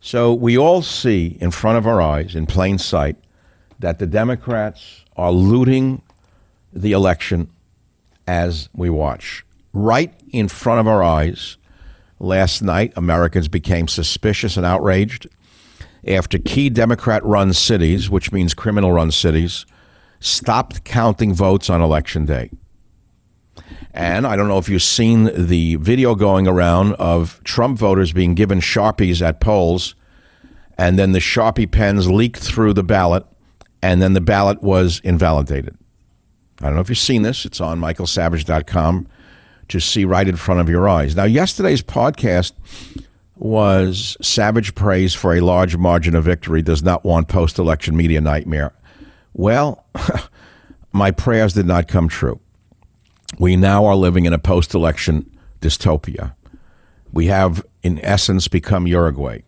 [0.00, 3.16] So we all see in front of our eyes, in plain sight,
[3.78, 6.02] that the Democrats are looting
[6.72, 7.48] the election
[8.26, 9.44] as we watch.
[9.72, 11.56] Right in front of our eyes,
[12.18, 15.28] last night, Americans became suspicious and outraged
[16.06, 19.66] after key Democrat run cities, which means criminal run cities,
[20.20, 22.50] stopped counting votes on election day.
[23.92, 28.34] And I don't know if you've seen the video going around of Trump voters being
[28.34, 29.94] given Sharpies at polls,
[30.78, 33.24] and then the Sharpie pens leaked through the ballot,
[33.82, 35.76] and then the ballot was invalidated.
[36.60, 37.44] I don't know if you've seen this.
[37.44, 39.08] It's on michaelsavage.com
[39.68, 41.16] to see right in front of your eyes.
[41.16, 42.52] Now, yesterday's podcast
[43.36, 48.20] was Savage praise for a large margin of victory, does not want post election media
[48.20, 48.72] nightmare.
[49.34, 49.84] Well,
[50.92, 52.40] my prayers did not come true.
[53.38, 55.30] We now are living in a post election
[55.60, 56.34] dystopia.
[57.12, 59.40] We have, in essence, become Uruguay.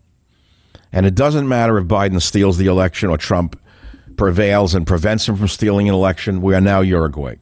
[0.91, 3.59] And it doesn't matter if Biden steals the election or Trump
[4.17, 6.41] prevails and prevents him from stealing an election.
[6.41, 7.35] We are now Uruguay.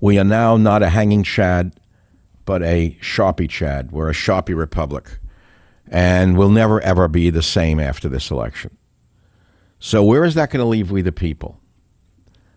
[0.00, 1.72] We are now not a hanging Chad,
[2.44, 3.90] but a Sharpie Chad.
[3.90, 5.18] We're a Sharpie Republic.
[5.90, 8.76] And we'll never, ever be the same after this election.
[9.80, 11.60] So, where is that going to leave we, the people?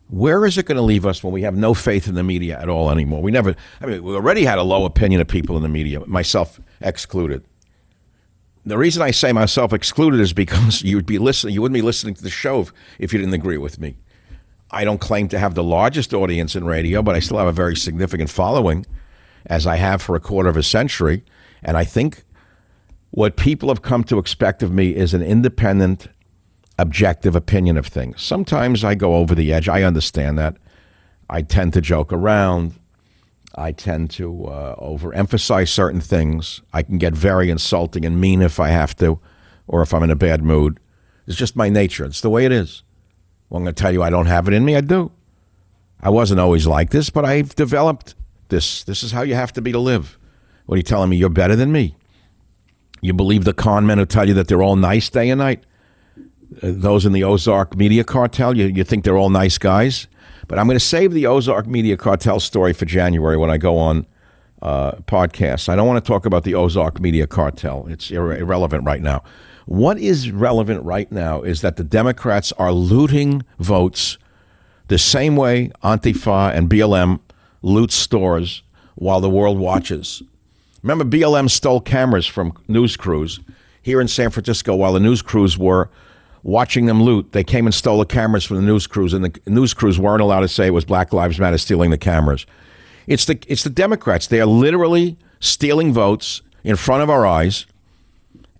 [0.09, 2.59] Where is it going to leave us when we have no faith in the media
[2.59, 3.21] at all anymore?
[3.21, 6.05] We never, I mean, we already had a low opinion of people in the media,
[6.05, 7.45] myself excluded.
[8.65, 12.13] The reason I say myself excluded is because you'd be listening, you wouldn't be listening
[12.15, 13.95] to the show if, if you didn't agree with me.
[14.71, 17.53] I don't claim to have the largest audience in radio, but I still have a
[17.53, 18.85] very significant following,
[19.45, 21.23] as I have for a quarter of a century.
[21.63, 22.23] And I think
[23.11, 26.07] what people have come to expect of me is an independent
[26.79, 28.21] objective opinion of things.
[28.21, 29.69] Sometimes I go over the edge.
[29.69, 30.57] I understand that.
[31.29, 32.73] I tend to joke around.
[33.55, 36.61] I tend to uh, overemphasize certain things.
[36.73, 39.19] I can get very insulting and mean if I have to,
[39.67, 40.79] or if I'm in a bad mood.
[41.27, 42.05] It's just my nature.
[42.05, 42.83] It's the way it is.
[43.49, 44.75] Well, I'm going to tell you I don't have it in me.
[44.77, 45.11] I do.
[45.99, 48.15] I wasn't always like this, but I've developed
[48.47, 48.83] this.
[48.83, 50.17] This is how you have to be to live.
[50.65, 51.17] What are you telling me?
[51.17, 51.95] You're better than me.
[53.01, 55.63] You believe the con men who tell you that they're all nice day and night?
[56.61, 58.57] those in the Ozark Media Cartel.
[58.57, 60.07] You, you think they're all nice guys.
[60.47, 63.77] But I'm going to save the Ozark Media Cartel story for January when I go
[63.77, 64.05] on
[64.61, 65.69] uh, podcasts.
[65.69, 67.87] I don't want to talk about the Ozark Media Cartel.
[67.87, 69.23] It's irre- irrelevant right now.
[69.65, 74.17] What is relevant right now is that the Democrats are looting votes
[74.87, 77.19] the same way Antifa and BLM
[77.61, 78.63] loot stores
[78.95, 80.21] while the world watches.
[80.83, 83.39] Remember, BLM stole cameras from news crews
[83.81, 85.89] here in San Francisco while the news crews were
[86.43, 87.31] watching them loot.
[87.31, 90.21] They came and stole the cameras from the news crews, and the news crews weren't
[90.21, 92.45] allowed to say it was Black Lives Matter stealing the cameras.
[93.07, 94.27] It's the it's the Democrats.
[94.27, 97.65] They are literally stealing votes in front of our eyes,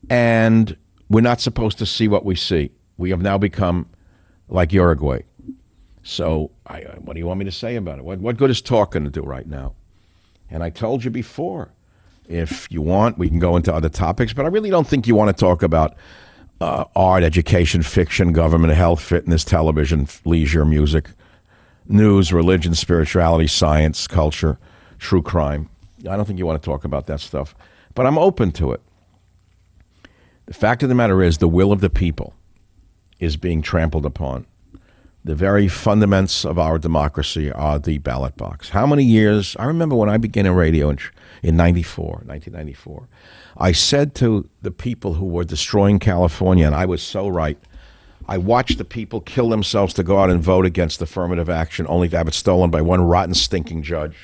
[0.09, 0.75] and
[1.09, 2.71] we're not supposed to see what we see.
[2.97, 3.87] We have now become
[4.47, 5.21] like Uruguay.
[6.03, 8.05] So, I, what do you want me to say about it?
[8.05, 9.75] What, what good is talk going to do right now?
[10.49, 11.71] And I told you before,
[12.31, 15.15] if you want, we can go into other topics, but I really don't think you
[15.15, 15.95] want to talk about
[16.61, 21.09] uh, art, education, fiction, government, health, fitness, television, leisure, music,
[21.87, 24.57] news, religion, spirituality, science, culture,
[24.99, 25.69] true crime.
[26.09, 27.53] I don't think you want to talk about that stuff,
[27.95, 28.81] but I'm open to it.
[30.45, 32.33] The fact of the matter is, the will of the people
[33.19, 34.45] is being trampled upon.
[35.23, 38.69] The very fundaments of our democracy are the ballot box.
[38.69, 39.55] How many years?
[39.59, 40.97] I remember when I began in radio in,
[41.43, 43.07] in 94, 1994.
[43.57, 47.59] I said to the people who were destroying California, and I was so right.
[48.27, 52.09] I watched the people kill themselves to go out and vote against affirmative action, only
[52.09, 54.15] to have it stolen by one rotten, stinking judge,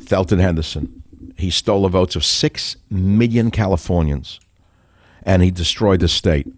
[0.00, 1.04] Thelton Henderson.
[1.36, 4.40] He stole the votes of six million Californians,
[5.22, 6.48] and he destroyed the state,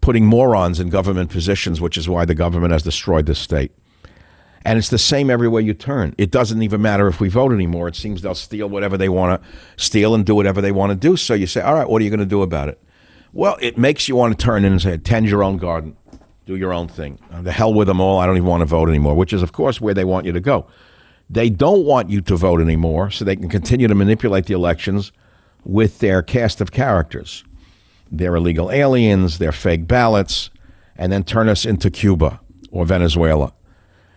[0.00, 3.72] putting morons in government positions, which is why the government has destroyed the state.
[4.64, 6.14] And it's the same everywhere you turn.
[6.18, 7.88] It doesn't even matter if we vote anymore.
[7.88, 9.48] It seems they'll steal whatever they want to
[9.82, 11.16] steal and do whatever they want to do.
[11.16, 12.78] So you say, all right, what are you going to do about it?
[13.32, 15.96] Well, it makes you want to turn in and say, tend your own garden.
[16.50, 17.18] do your own thing.
[17.42, 18.18] The hell with them all.
[18.18, 20.32] I don't even want to vote anymore, which is, of course, where they want you
[20.32, 20.66] to go.
[21.28, 25.12] They don't want you to vote anymore so they can continue to manipulate the elections
[25.64, 27.44] with their cast of characters.
[28.10, 30.50] They're illegal aliens, they're fake ballots,
[30.96, 32.40] and then turn us into Cuba
[32.70, 33.52] or Venezuela.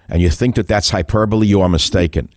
[0.09, 2.29] And you think that that's hyperbole, you are mistaken.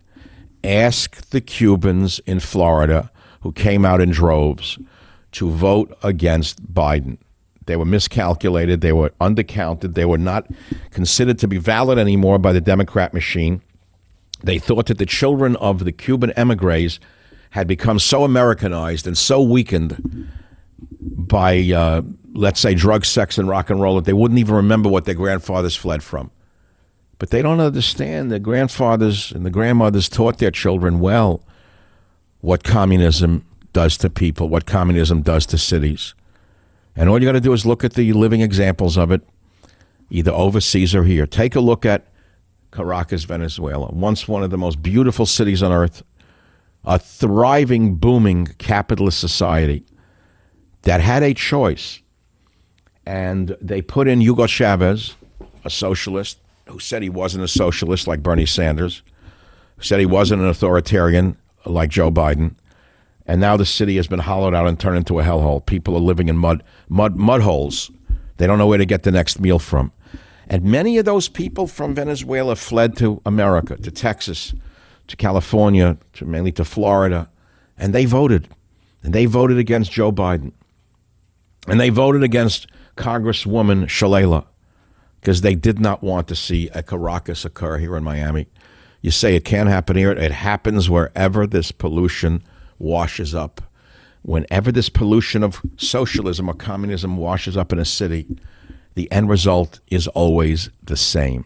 [0.62, 4.78] Ask the Cubans in Florida who came out in droves
[5.32, 7.18] to vote against Biden.
[7.66, 10.48] They were miscalculated, they were undercounted, they were not
[10.90, 13.60] considered to be valid anymore by the Democrat machine.
[14.42, 17.00] They thought that the children of the Cuban emigres
[17.50, 20.28] had become so Americanized and so weakened
[21.14, 22.02] by, uh,
[22.32, 25.14] let's say, drugs, sex, and rock and roll that they wouldn't even remember what their
[25.14, 26.30] grandfathers fled from.
[27.18, 31.42] But they don't understand the grandfathers and the grandmothers taught their children well
[32.40, 36.14] what communism does to people, what communism does to cities.
[36.94, 39.22] And all you got to do is look at the living examples of it,
[40.10, 41.26] either overseas or here.
[41.26, 42.06] Take a look at
[42.70, 46.02] Caracas, Venezuela, once one of the most beautiful cities on earth,
[46.84, 49.84] a thriving, booming capitalist society
[50.86, 52.00] that had a choice.
[53.04, 55.16] And they put in Hugo Chavez,
[55.64, 59.02] a socialist, who said he wasn't a socialist like Bernie Sanders,
[59.76, 62.54] who said he wasn't an authoritarian like Joe Biden.
[63.26, 65.66] And now the city has been hollowed out and turned into a hellhole.
[65.66, 67.90] People are living in mud, mud, mud holes.
[68.36, 69.90] They don't know where to get the next meal from.
[70.48, 74.54] And many of those people from Venezuela fled to America, to Texas,
[75.08, 77.28] to California, to mainly to Florida,
[77.76, 78.48] and they voted.
[79.02, 80.52] And they voted against Joe Biden.
[81.66, 84.46] And they voted against Congresswoman Shalala
[85.20, 88.46] because they did not want to see a Caracas occur here in Miami.
[89.02, 90.12] You say it can't happen here.
[90.12, 92.42] It happens wherever this pollution
[92.78, 93.60] washes up.
[94.22, 98.26] Whenever this pollution of socialism or communism washes up in a city,
[98.94, 101.44] the end result is always the same.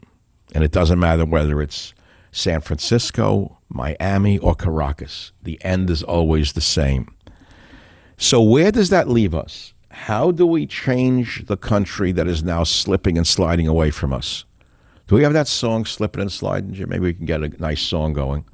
[0.55, 1.95] And it doesn't matter whether it's
[2.33, 5.33] San Francisco, Miami, or Caracas.
[5.43, 7.15] The end is always the same.
[8.17, 9.75] So, where does that leave us?
[9.91, 14.45] How do we change the country that is now slipping and sliding away from us?
[15.09, 16.73] Do we have that song, Slipping and Sliding?
[16.73, 16.89] Jim?
[16.89, 18.45] Maybe we can get a nice song going.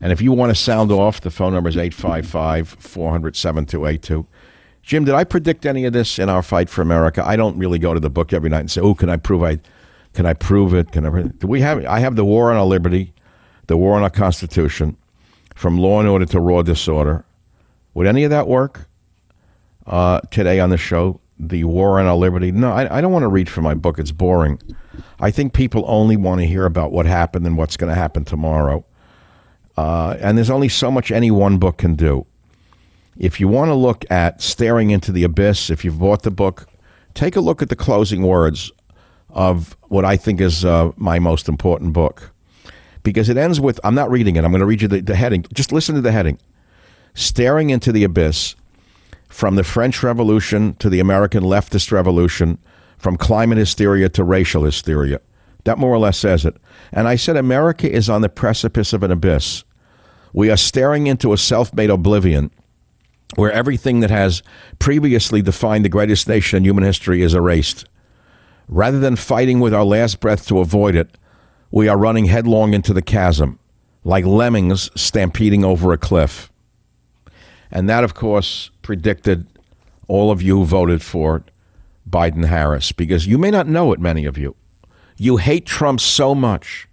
[0.00, 4.26] And if you want to sound off, the phone number is 855 400 7282.
[4.82, 7.22] Jim, did I predict any of this in our fight for America?
[7.24, 9.42] I don't really go to the book every night and say, "Oh, can I prove
[9.42, 9.58] I
[10.14, 10.90] can I prove it?
[10.92, 13.12] Can I Do we have I have the war on our liberty,
[13.66, 14.96] the war on our constitution,
[15.54, 17.24] from law and order to raw disorder.
[17.94, 18.88] Would any of that work
[19.86, 21.20] uh, today on the show?
[21.38, 22.52] The war on our liberty?
[22.52, 23.98] No, I, I don't want to read from my book.
[23.98, 24.60] It's boring.
[25.18, 28.24] I think people only want to hear about what happened and what's going to happen
[28.24, 28.84] tomorrow.
[29.76, 32.26] Uh, and there's only so much any one book can do.
[33.18, 36.68] If you want to look at Staring into the Abyss, if you've bought the book,
[37.14, 38.70] take a look at the closing words
[39.30, 42.32] of what I think is uh, my most important book.
[43.02, 45.16] Because it ends with I'm not reading it, I'm going to read you the, the
[45.16, 45.44] heading.
[45.52, 46.38] Just listen to the heading
[47.14, 48.54] Staring into the Abyss
[49.32, 52.58] from the French Revolution to the American leftist revolution,
[52.98, 55.20] from climate hysteria to racial hysteria.
[55.64, 56.54] That more or less says it.
[56.92, 59.64] And I said, America is on the precipice of an abyss.
[60.34, 62.50] We are staring into a self made oblivion
[63.34, 64.42] where everything that has
[64.78, 67.86] previously defined the greatest nation in human history is erased.
[68.68, 71.16] Rather than fighting with our last breath to avoid it,
[71.70, 73.58] we are running headlong into the chasm,
[74.04, 76.51] like lemmings stampeding over a cliff.
[77.72, 79.46] And that, of course, predicted
[80.06, 81.42] all of you voted for
[82.08, 84.54] Biden Harris, because you may not know it, many of you.
[85.16, 86.86] You hate Trump so much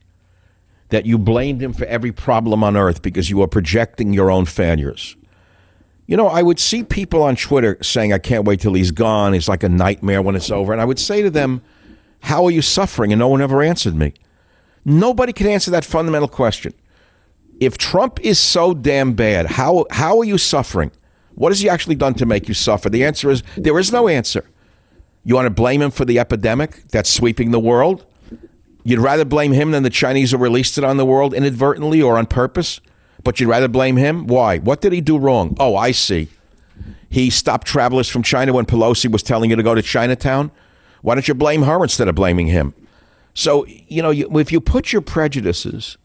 [0.90, 4.46] that you blamed him for every problem on earth because you are projecting your own
[4.46, 5.16] failures.
[6.08, 9.34] You know, I would see people on Twitter saying, I can't wait till he's gone.
[9.34, 10.72] It's like a nightmare when it's over.
[10.72, 11.62] And I would say to them,
[12.22, 13.12] How are you suffering?
[13.12, 14.14] And no one ever answered me.
[14.86, 16.74] Nobody can answer that fundamental question.
[17.60, 20.92] If Trump is so damn bad, how, how are you suffering?
[21.36, 22.90] What has he actually done to make you suffer?
[22.90, 24.46] The answer is there is no answer.
[25.26, 28.06] You want to blame him for the epidemic that's sweeping the world?
[28.84, 32.18] You'd rather blame him than the Chinese who released it on the world inadvertently or
[32.18, 32.80] on purpose?
[33.24, 34.28] But you'd rather blame him?
[34.28, 34.60] Why?
[34.60, 35.56] What did he do wrong?
[35.60, 36.30] Oh, I see.
[37.10, 40.52] He stopped travelers from China when Pelosi was telling you to go to Chinatown.
[41.02, 42.74] Why don't you blame her instead of blaming him?
[43.34, 45.98] So, you know, if you put your prejudices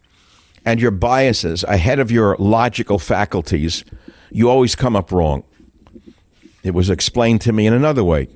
[0.65, 3.85] and your biases ahead of your logical faculties,
[4.31, 5.45] you always come up wrong.
[6.63, 8.29] It was explained to me in another way.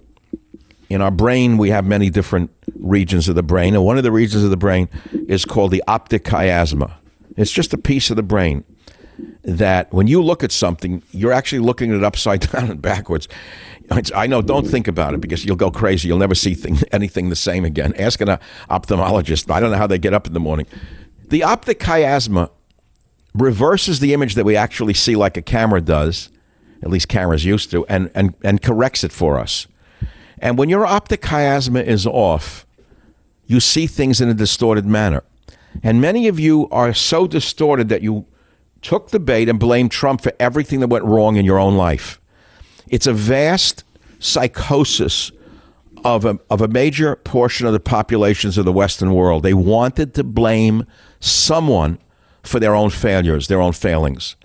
[0.91, 4.13] In our brain, we have many different regions of the brain, and one of the
[4.13, 4.89] regions of the brain
[5.29, 6.93] is called the optic chiasma.
[7.37, 8.65] It's just a piece of the brain
[9.43, 13.29] that when you look at something, you're actually looking at it upside down and backwards.
[14.15, 16.09] I know, don't think about it because you'll go crazy.
[16.09, 17.95] You'll never see thing, anything the same again.
[17.99, 18.39] Ask an uh,
[18.71, 19.51] ophthalmologist.
[19.51, 20.67] I don't know how they get up in the morning.
[21.29, 22.51] The optic chiasma
[23.35, 26.31] reverses the image that we actually see like a camera does,
[26.83, 29.67] at least cameras used to, and, and, and corrects it for us.
[30.39, 32.67] And when your optic chiasma is off,
[33.47, 35.23] you see things in a distorted manner.
[35.83, 38.25] And many of you are so distorted that you
[38.81, 42.21] took the bait and blamed Trump for everything that went wrong in your own life.
[42.89, 43.85] It's a vast
[44.19, 45.31] psychosis
[46.05, 49.43] of a, of a major portion of the populations of the Western world.
[49.43, 50.87] They wanted to blame
[51.21, 51.99] someone
[52.43, 54.37] for their own failures, their own failings.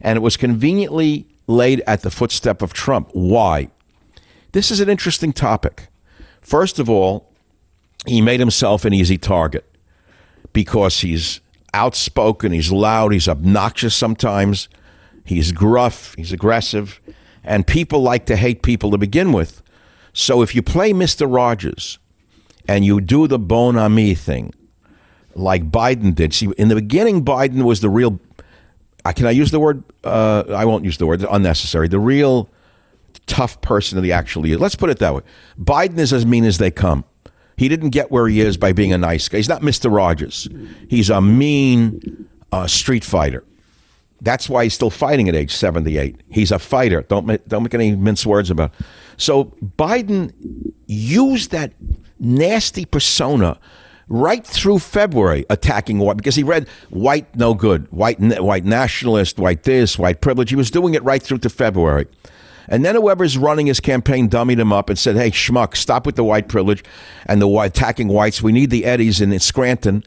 [0.00, 3.10] And it was conveniently laid at the footstep of Trump.
[3.12, 3.68] Why?
[4.52, 5.88] This is an interesting topic.
[6.40, 7.30] First of all,
[8.06, 9.64] he made himself an easy target
[10.52, 11.40] because he's
[11.74, 14.68] outspoken, he's loud, he's obnoxious sometimes,
[15.24, 17.00] he's gruff, he's aggressive,
[17.44, 19.62] and people like to hate people to begin with.
[20.12, 21.32] So if you play Mr.
[21.32, 21.98] Rogers
[22.68, 24.52] and you do the bon ami thing,
[25.34, 28.18] like Biden did, see, in the beginning, Biden was the real.
[29.04, 29.82] Uh, can I use the word?
[30.04, 31.24] Uh, I won't use the word.
[31.30, 31.88] Unnecessary.
[31.88, 32.48] The real
[33.26, 34.58] tough person that he actually is.
[34.58, 35.22] Let's put it that way.
[35.58, 37.04] Biden is as mean as they come.
[37.56, 39.36] He didn't get where he is by being a nice guy.
[39.38, 39.94] He's not Mr.
[39.94, 40.48] Rogers.
[40.88, 43.44] He's a mean uh, street fighter.
[44.20, 46.20] That's why he's still fighting at age 78.
[46.28, 47.02] He's a fighter.
[47.02, 48.72] Don't make, don't make any mince words about.
[48.78, 48.86] It.
[49.16, 49.44] So
[49.78, 50.32] Biden
[50.86, 51.72] used that
[52.18, 53.58] nasty persona
[54.08, 59.62] right through February attacking white because he read white no good, white white nationalist, white
[59.62, 60.50] this, white privilege.
[60.50, 62.06] He was doing it right through to February.
[62.68, 66.14] And then whoever's running his campaign dummied him up and said, hey, schmuck, stop with
[66.14, 66.84] the white privilege
[67.26, 68.42] and the attacking whites.
[68.42, 70.04] We need the Eddies in Scranton.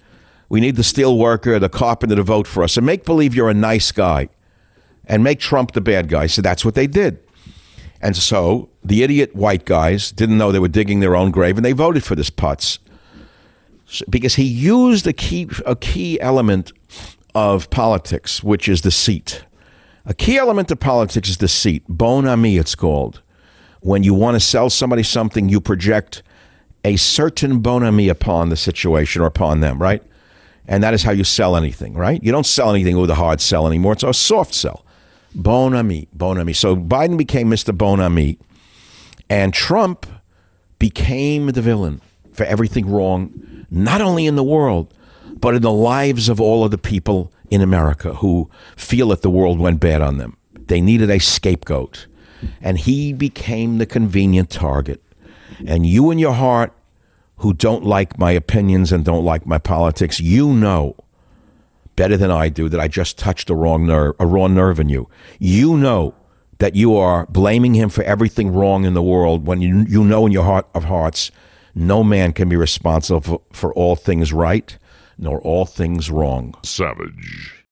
[0.54, 2.78] We need the steel worker, the carpenter to vote for us.
[2.78, 4.30] And make believe you're a nice guy
[5.08, 6.28] and make Trump the bad guy.
[6.28, 7.18] So that's what they did.
[8.01, 11.66] And so the idiot white guys didn't know they were digging their own grave and
[11.66, 12.78] they voted for this putz.
[14.12, 16.72] because he used a key, a key element
[17.34, 19.43] of politics, which is the seat.
[20.06, 21.84] A key element of politics is deceit.
[21.89, 23.24] Bon ami, it's called.
[23.82, 26.22] When you want to sell somebody something, you project
[26.86, 30.04] a certain bon ami upon the situation or upon them, right?
[30.68, 32.24] And that is how you sell anything, right?
[32.24, 33.93] You don't sell anything with a hard sell anymore.
[33.93, 34.86] It's a soft sell.
[35.36, 36.53] Bon ami, bon ami.
[36.53, 37.76] So Biden became Mr.
[37.76, 38.38] Bon ami,
[39.30, 40.05] and Trump
[40.80, 42.01] became the villain
[42.34, 44.93] for everything wrong, not only in the world,
[45.36, 49.30] but in the lives of all of the people in America who feel that the
[49.30, 50.38] world went bad on them.
[50.68, 52.07] They needed a scapegoat.
[52.61, 55.01] And he became the convenient target.
[55.66, 56.74] And you in your heart,
[57.43, 60.95] who don't like my opinions and don't like my politics, you know
[61.97, 64.87] better than I do that I just touched a wrong nerve, a wrong nerve in
[64.87, 65.09] you.
[65.39, 66.15] You know
[66.59, 70.25] that you are blaming him for everything wrong in the world when you, you know
[70.25, 71.31] in your heart of hearts
[71.75, 74.77] no man can be responsible for, for all things right
[75.17, 76.55] nor all things wrong.
[76.63, 77.65] Savage.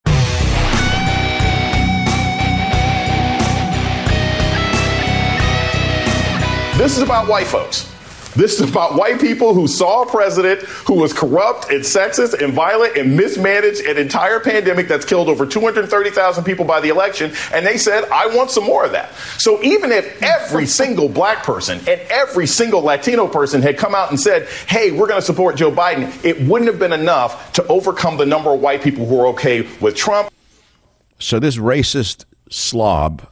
[6.78, 7.88] This is about white folks.
[8.36, 12.54] This is about white people who saw a president who was corrupt and sexist and
[12.54, 17.32] violent and mismanaged an entire pandemic that's killed over 230,000 people by the election.
[17.54, 19.14] And they said, I want some more of that.
[19.38, 24.10] So even if every single black person and every single Latino person had come out
[24.10, 27.68] and said, hey, we're going to support Joe Biden, it wouldn't have been enough to
[27.68, 30.32] overcome the number of white people who are okay with Trump.
[31.20, 33.28] So this racist slob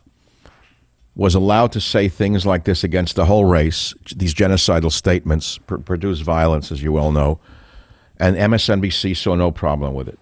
[1.20, 5.76] was allowed to say things like this against the whole race, these genocidal statements pr-
[5.76, 7.38] produce violence, as you well know,
[8.20, 10.18] and MSNBC saw no problem with it.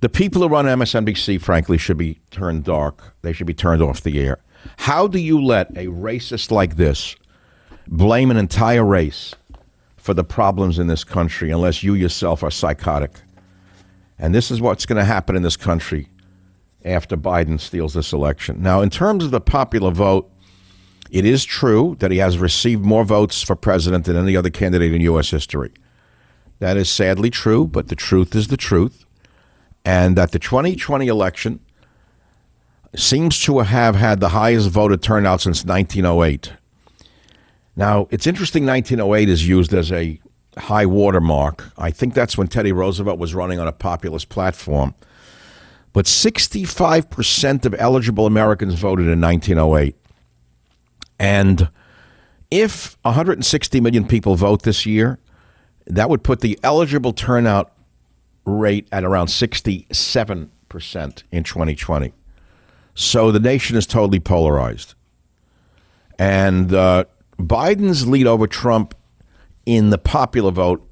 [0.00, 3.14] The people who run MSNBC, frankly, should be turned dark.
[3.20, 4.38] They should be turned off the air.
[4.78, 7.14] How do you let a racist like this
[7.86, 9.34] blame an entire race
[9.98, 13.20] for the problems in this country unless you yourself are psychotic?
[14.18, 16.08] And this is what's going to happen in this country
[16.86, 18.62] after Biden steals this election.
[18.62, 20.30] Now, in terms of the popular vote,
[21.10, 24.92] it is true that he has received more votes for president than any other candidate
[24.92, 25.30] in U.S.
[25.30, 25.72] history.
[26.58, 29.04] That is sadly true, but the truth is the truth.
[29.84, 31.60] And that the 2020 election
[32.94, 36.52] seems to have had the highest voter turnout since 1908.
[37.76, 40.18] Now, it's interesting 1908 is used as a
[40.56, 41.70] high watermark.
[41.76, 44.94] I think that's when Teddy Roosevelt was running on a populist platform.
[45.96, 49.96] But 65% of eligible Americans voted in 1908.
[51.18, 51.70] And
[52.50, 55.18] if 160 million people vote this year,
[55.86, 57.72] that would put the eligible turnout
[58.44, 62.12] rate at around 67% in 2020.
[62.94, 64.92] So the nation is totally polarized.
[66.18, 67.04] And uh,
[67.38, 68.94] Biden's lead over Trump
[69.64, 70.86] in the popular vote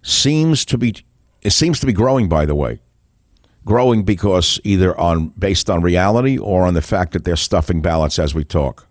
[0.00, 0.94] seems to be
[1.42, 2.80] it seems to be growing by the way
[3.70, 8.18] growing because either on based on reality or on the fact that they're stuffing ballots
[8.18, 8.84] as we talk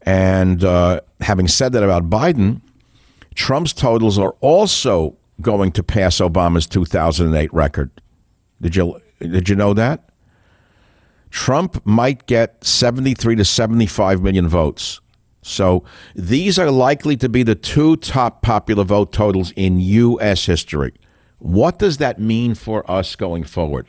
[0.00, 2.58] and uh, having said that about biden
[3.34, 7.90] trump's totals are also going to pass obama's 2008 record
[8.62, 10.08] did you did you know that
[11.28, 15.02] trump might get 73 to 75 million votes
[15.42, 20.44] so these are likely to be the two top popular vote totals in U.S.
[20.44, 20.92] history.
[21.38, 23.86] What does that mean for us going forward?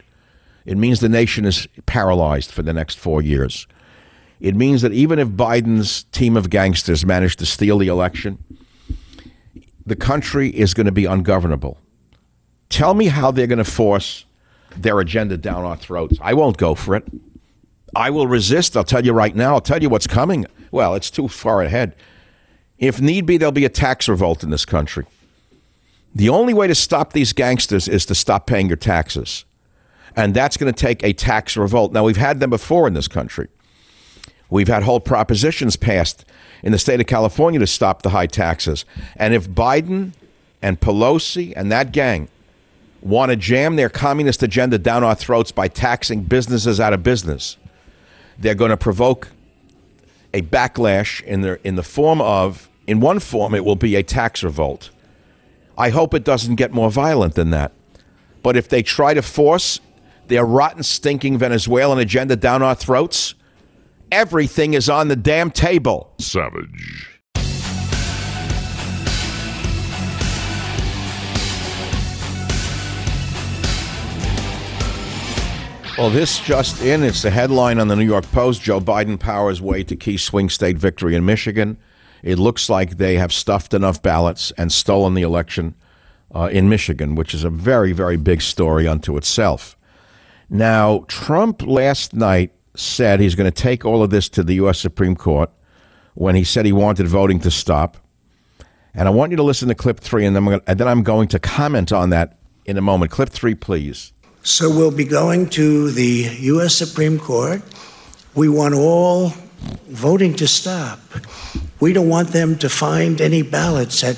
[0.65, 3.65] It means the nation is paralyzed for the next four years.
[4.39, 8.37] It means that even if Biden's team of gangsters manage to steal the election,
[9.85, 11.77] the country is going to be ungovernable.
[12.69, 14.25] Tell me how they're going to force
[14.77, 16.17] their agenda down our throats.
[16.21, 17.03] I won't go for it.
[17.95, 18.77] I will resist.
[18.77, 19.55] I'll tell you right now.
[19.55, 20.45] I'll tell you what's coming.
[20.71, 21.95] Well, it's too far ahead.
[22.77, 25.05] If need be, there'll be a tax revolt in this country.
[26.15, 29.45] The only way to stop these gangsters is to stop paying your taxes.
[30.15, 31.93] And that's going to take a tax revolt.
[31.93, 33.47] Now, we've had them before in this country.
[34.49, 36.25] We've had whole propositions passed
[36.63, 38.85] in the state of California to stop the high taxes.
[39.15, 40.13] And if Biden
[40.61, 42.27] and Pelosi and that gang
[43.01, 47.57] want to jam their communist agenda down our throats by taxing businesses out of business,
[48.39, 49.29] they're going to provoke
[50.33, 54.03] a backlash in the in the form of in one form it will be a
[54.03, 54.89] tax revolt.
[55.79, 57.71] I hope it doesn't get more violent than that.
[58.43, 59.79] But if they try to force
[60.27, 63.33] their rotten, stinking Venezuelan agenda down our throats,
[64.11, 66.11] everything is on the damn table.
[66.19, 67.15] Savage.
[75.97, 77.03] Well, this just in.
[77.03, 78.61] It's the headline on the New York Post.
[78.61, 81.77] Joe Biden powers way to key swing state victory in Michigan.
[82.23, 85.75] It looks like they have stuffed enough ballots and stolen the election
[86.33, 89.77] uh, in Michigan, which is a very, very big story unto itself.
[90.49, 94.79] Now, Trump last night said he's going to take all of this to the U.S.
[94.79, 95.49] Supreme Court
[96.15, 97.97] when he said he wanted voting to stop.
[98.93, 101.03] And I want you to listen to clip three, and then, gonna, and then I'm
[101.03, 103.11] going to comment on that in a moment.
[103.11, 104.11] Clip three, please.
[104.41, 106.75] So we'll be going to the U.S.
[106.75, 107.61] Supreme Court.
[108.35, 109.33] We want all
[109.87, 110.99] voting to stop.
[111.79, 114.17] We don't want them to find any ballots at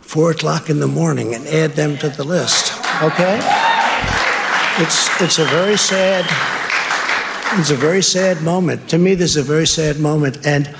[0.00, 2.72] four o'clock in the morning and add them to the list.
[3.02, 3.40] Okay?
[4.78, 6.24] It's it's a very sad
[7.58, 8.88] it's a very sad moment.
[8.90, 10.74] To me, this is a very sad moment, and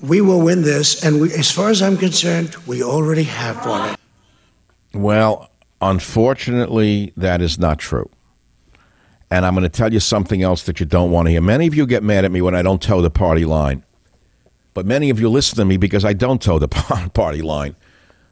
[0.00, 1.04] we will win this.
[1.04, 4.00] And we, as far as I'm concerned, we already have won it.
[4.94, 8.08] Well, Unfortunately, that is not true.
[9.30, 11.40] And I'm going to tell you something else that you don't want to hear.
[11.40, 13.82] Many of you get mad at me when I don't toe the party line.
[14.74, 16.68] But many of you listen to me because I don't toe the
[17.14, 17.74] party line.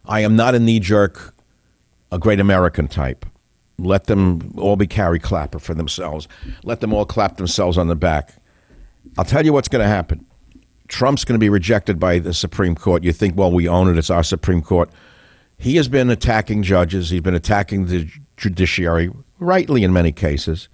[0.07, 1.35] I am not a knee jerk,
[2.13, 3.25] a great American type.
[3.79, 6.29] Let them all be Carrie Clapper for themselves.
[6.63, 8.35] Let them all clap themselves on the back.
[9.19, 10.25] I'll tell you what's going to happen.
[10.89, 13.03] Trump's going to be rejected by the Supreme Court.
[13.03, 14.91] You think, well, we own it, it's our Supreme Court.
[15.59, 17.11] He has been attacking judges.
[17.11, 20.69] He's been attacking the judiciary, rightly in many cases.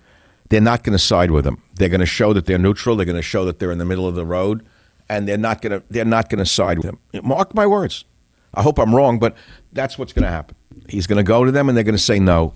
[0.51, 1.63] They're not going to side with him.
[1.77, 2.97] They're going to show that they're neutral.
[2.97, 4.67] They're going to show that they're in the middle of the road,
[5.09, 6.99] and they're not going to they're not going to side with him.
[7.23, 8.05] Mark my words.
[8.53, 9.37] I hope I'm wrong, but
[9.73, 10.57] that's what's going to happen.
[10.89, 12.55] He's going to go to them, and they're going to say no,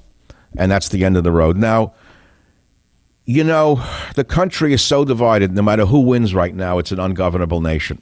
[0.59, 1.57] and that's the end of the road.
[1.57, 1.95] Now,
[3.27, 3.81] you know,
[4.17, 5.53] the country is so divided.
[5.53, 8.01] No matter who wins right now, it's an ungovernable nation.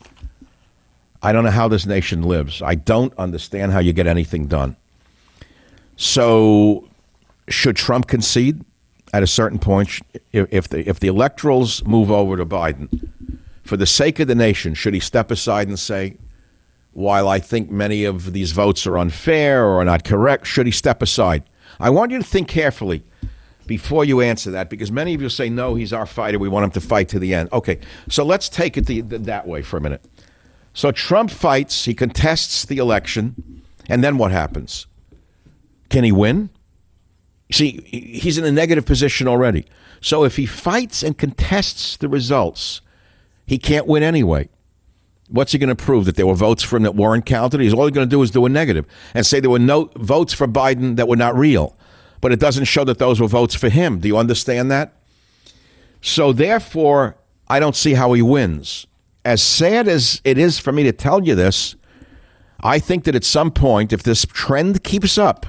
[1.23, 2.63] I don't know how this nation lives.
[2.63, 4.75] I don't understand how you get anything done.
[5.97, 6.89] So,
[7.49, 8.65] should Trump concede
[9.13, 10.01] at a certain point?
[10.33, 13.09] If the if the electorals move over to Biden,
[13.63, 16.17] for the sake of the nation, should he step aside and say,
[16.93, 21.03] "While I think many of these votes are unfair or not correct, should he step
[21.03, 21.43] aside?"
[21.81, 23.03] I want you to think carefully
[23.67, 26.39] before you answer that because many of you say, "No, he's our fighter.
[26.39, 29.19] We want him to fight to the end." Okay, so let's take it the, the,
[29.19, 30.05] that way for a minute.
[30.75, 34.87] So Trump fights, he contests the election, and then what happens?
[35.91, 36.49] Can he win?
[37.53, 39.67] See, he's in a negative position already.
[40.01, 42.81] So if he fights and contests the results,
[43.47, 44.49] he can't win anyway.
[45.29, 46.07] What's he going to prove?
[46.07, 47.61] That there were votes for him that weren't counted?
[47.61, 49.91] He's all he's going to do is do a negative and say there were no
[49.97, 51.77] votes for Biden that were not real.
[52.21, 54.01] But it doesn't show that those were votes for him.
[54.01, 54.95] Do you understand that?
[56.01, 57.17] So therefore,
[57.49, 58.87] I don't see how he wins
[59.25, 61.77] as sad as it is for me to tell you this,
[62.61, 65.47] I think that at some point, if this trend keeps up,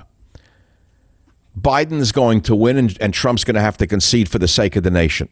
[1.59, 4.47] Biden is going to win and, and Trump's going to have to concede for the
[4.47, 5.29] sake of the nation.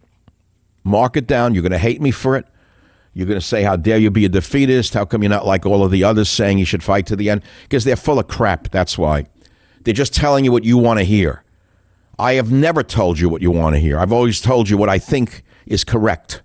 [0.84, 1.54] Mark it down.
[1.54, 2.46] You're going to hate me for it.
[3.14, 4.94] You're going to say, How dare you be a defeatist?
[4.94, 7.30] How come you're not like all of the others saying you should fight to the
[7.30, 7.44] end?
[7.64, 8.70] Because they're full of crap.
[8.70, 9.26] That's why.
[9.84, 11.44] They're just telling you what you want to hear.
[12.20, 14.00] I have never told you what you want to hear.
[14.00, 16.42] I've always told you what I think is correct.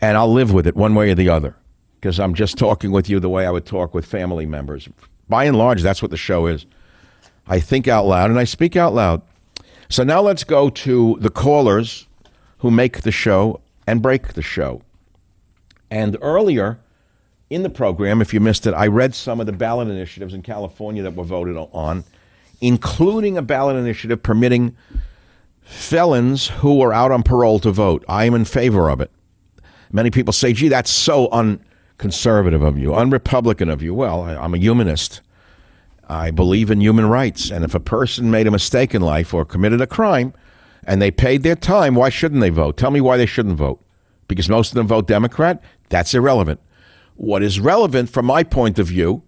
[0.00, 1.56] And I'll live with it one way or the other
[2.00, 4.88] because I'm just talking with you the way I would talk with family members.
[5.28, 6.66] By and large, that's what the show is.
[7.48, 9.22] I think out loud and I speak out loud.
[9.88, 12.06] So now let's go to the callers
[12.58, 14.82] who make the show and break the show.
[15.90, 16.78] And earlier
[17.48, 20.42] in the program, if you missed it, I read some of the ballot initiatives in
[20.42, 22.04] California that were voted on,
[22.60, 24.76] including a ballot initiative permitting
[25.62, 28.04] felons who are out on parole to vote.
[28.08, 29.10] I am in favor of it.
[29.90, 33.94] Many people say, gee, that's so unconservative of you, unrepublican of you.
[33.94, 35.22] Well, I'm a humanist.
[36.08, 37.50] I believe in human rights.
[37.50, 40.32] And if a person made a mistake in life or committed a crime
[40.84, 42.76] and they paid their time, why shouldn't they vote?
[42.76, 43.84] Tell me why they shouldn't vote.
[44.26, 45.62] Because most of them vote Democrat?
[45.90, 46.60] That's irrelevant.
[47.16, 49.22] What is relevant from my point of view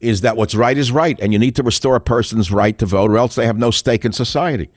[0.00, 2.86] is that what's right is right, and you need to restore a person's right to
[2.86, 4.68] vote, or else they have no stake in society.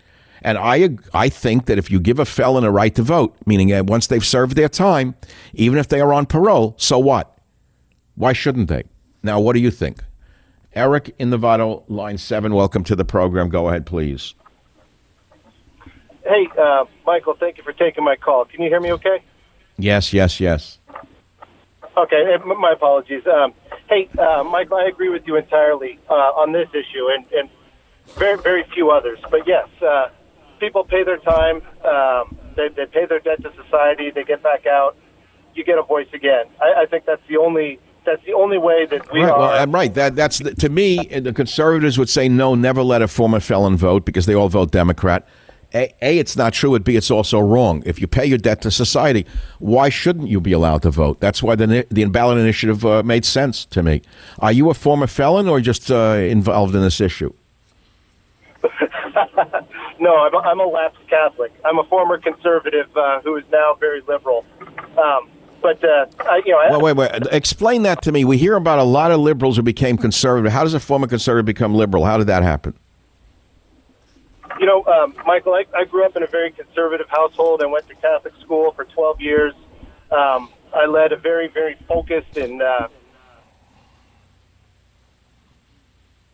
[0.44, 3.86] And I, I think that if you give a felon a right to vote, meaning
[3.88, 5.16] once they've served their time,
[5.54, 7.38] even if they are on parole, so what?
[8.16, 8.84] Why shouldn't they?
[9.24, 10.04] Now, what do you think?
[10.76, 13.48] Eric in Nevada, line seven, welcome to the program.
[13.48, 14.36] Go ahead, please.
[16.26, 18.44] Hey, uh, Michael, thank you for taking my call.
[18.46, 19.24] Can you hear me okay?
[19.78, 20.80] Yes, yes, yes.
[21.98, 23.26] Okay, my apologies.
[23.26, 23.54] Um,
[23.88, 27.50] hey, uh, Michael, I agree with you entirely uh, on this issue and, and
[28.18, 29.20] very, very few others.
[29.32, 30.10] But yes, uh,
[30.60, 34.66] people pay their time, um, they, they pay their debt to society, they get back
[34.66, 34.98] out,
[35.54, 36.48] you get a voice again.
[36.62, 39.40] I, I think that's the only that's the only way that we right, are.
[39.40, 39.94] Well, I'm right.
[39.94, 40.98] That that's the, to me.
[41.06, 44.72] The conservatives would say no, never let a former felon vote because they all vote
[44.72, 45.28] Democrat.
[45.74, 46.74] A, a, it's not true.
[46.76, 47.84] And B, it's also wrong.
[47.86, 49.26] If you pay your debt to society,
[49.60, 51.20] why shouldn't you be allowed to vote?
[51.20, 54.02] That's why the the ballot initiative uh, made sense to me.
[54.40, 57.34] Are you a former felon or just uh, involved in this issue?
[60.00, 61.52] no, I'm a, I'm a lapsed Catholic.
[61.66, 64.46] I'm a former conservative uh, who is now very liberal.
[64.98, 65.30] Um,
[65.66, 67.12] but uh, I, you know, well, wait, wait.
[67.32, 68.24] Explain that to me.
[68.24, 70.52] We hear about a lot of liberals who became conservative.
[70.52, 72.06] How does a former conservative become liberal?
[72.06, 72.78] How did that happen?
[74.60, 77.88] You know, um, Michael, I, I grew up in a very conservative household and went
[77.88, 79.54] to Catholic school for 12 years.
[80.12, 82.88] Um, I led a very, very focused and uh,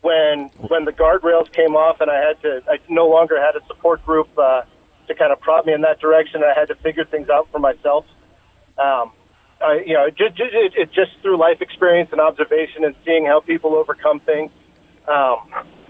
[0.02, 3.66] when when the guardrails came off and I had to, I no longer had a
[3.68, 4.64] support group uh,
[5.08, 6.44] to kind of prop me in that direction.
[6.44, 8.06] I had to figure things out for myself.
[8.78, 9.12] Um,
[9.64, 13.40] I, you know, just, just, it, just through life experience and observation and seeing how
[13.40, 14.52] people overcome things
[15.08, 15.38] um,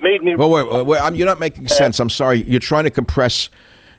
[0.02, 0.36] made me.
[0.36, 2.00] Well, wait, wait, wait you're not making sense.
[2.00, 2.44] I'm sorry.
[2.44, 3.50] You're trying to compress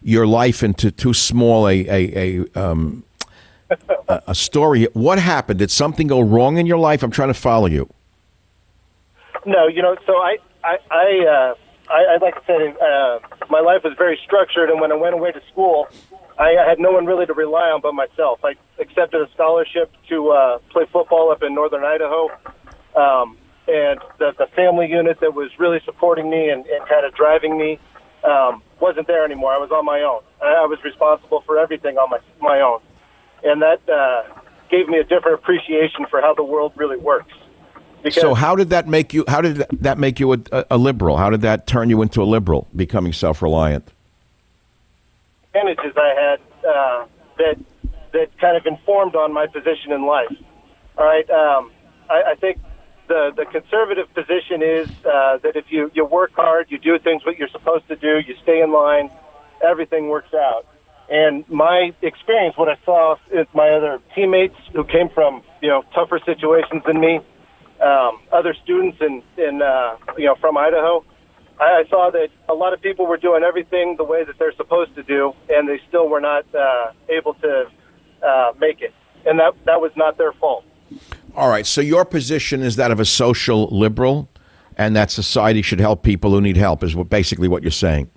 [0.02, 3.04] your life into too small a a a, um,
[4.08, 4.84] a, a story.
[4.92, 5.58] What happened?
[5.58, 7.02] Did something go wrong in your life?
[7.02, 7.88] I'm trying to follow you.
[9.44, 11.54] No, you know, so I, I, I, uh,
[11.90, 13.18] I, I like I said, uh,
[13.50, 15.88] my life was very structured, and when I went away to school,
[16.38, 18.40] I, I had no one really to rely on but myself.
[18.44, 22.28] I accepted a scholarship to uh, play football up in northern Idaho,
[22.96, 23.36] um,
[23.68, 27.56] and the, the family unit that was really supporting me and, and kind of driving
[27.56, 27.78] me
[28.24, 29.52] um, wasn't there anymore.
[29.52, 30.22] I was on my own.
[30.40, 32.80] I, I was responsible for everything on my my own,
[33.42, 37.32] and that uh, gave me a different appreciation for how the world really works.
[38.02, 39.24] Because so how did that make you?
[39.28, 41.16] How did that make you a, a liberal?
[41.16, 43.92] How did that turn you into a liberal, becoming self-reliant?
[45.54, 47.06] Advantages I had uh,
[47.38, 47.56] that
[48.12, 50.32] that kind of informed on my position in life.
[50.96, 51.70] All right, um,
[52.08, 52.58] I, I think
[53.08, 57.24] the the conservative position is uh, that if you you work hard, you do things
[57.26, 59.10] what you're supposed to do, you stay in line,
[59.62, 60.64] everything works out.
[61.10, 65.82] And my experience, what I saw is my other teammates who came from you know
[65.94, 67.20] tougher situations than me
[67.82, 71.04] um, other students in, in uh, you know, from Idaho,
[71.60, 74.54] I, I saw that a lot of people were doing everything the way that they're
[74.54, 77.66] supposed to do, and they still were not uh, able to
[78.26, 78.92] uh, make it.
[79.26, 80.64] And that, that was not their fault.
[81.34, 81.66] All right.
[81.66, 84.28] So your position is that of a social liberal,
[84.76, 88.10] and that society should help people who need help, is what, basically what you're saying.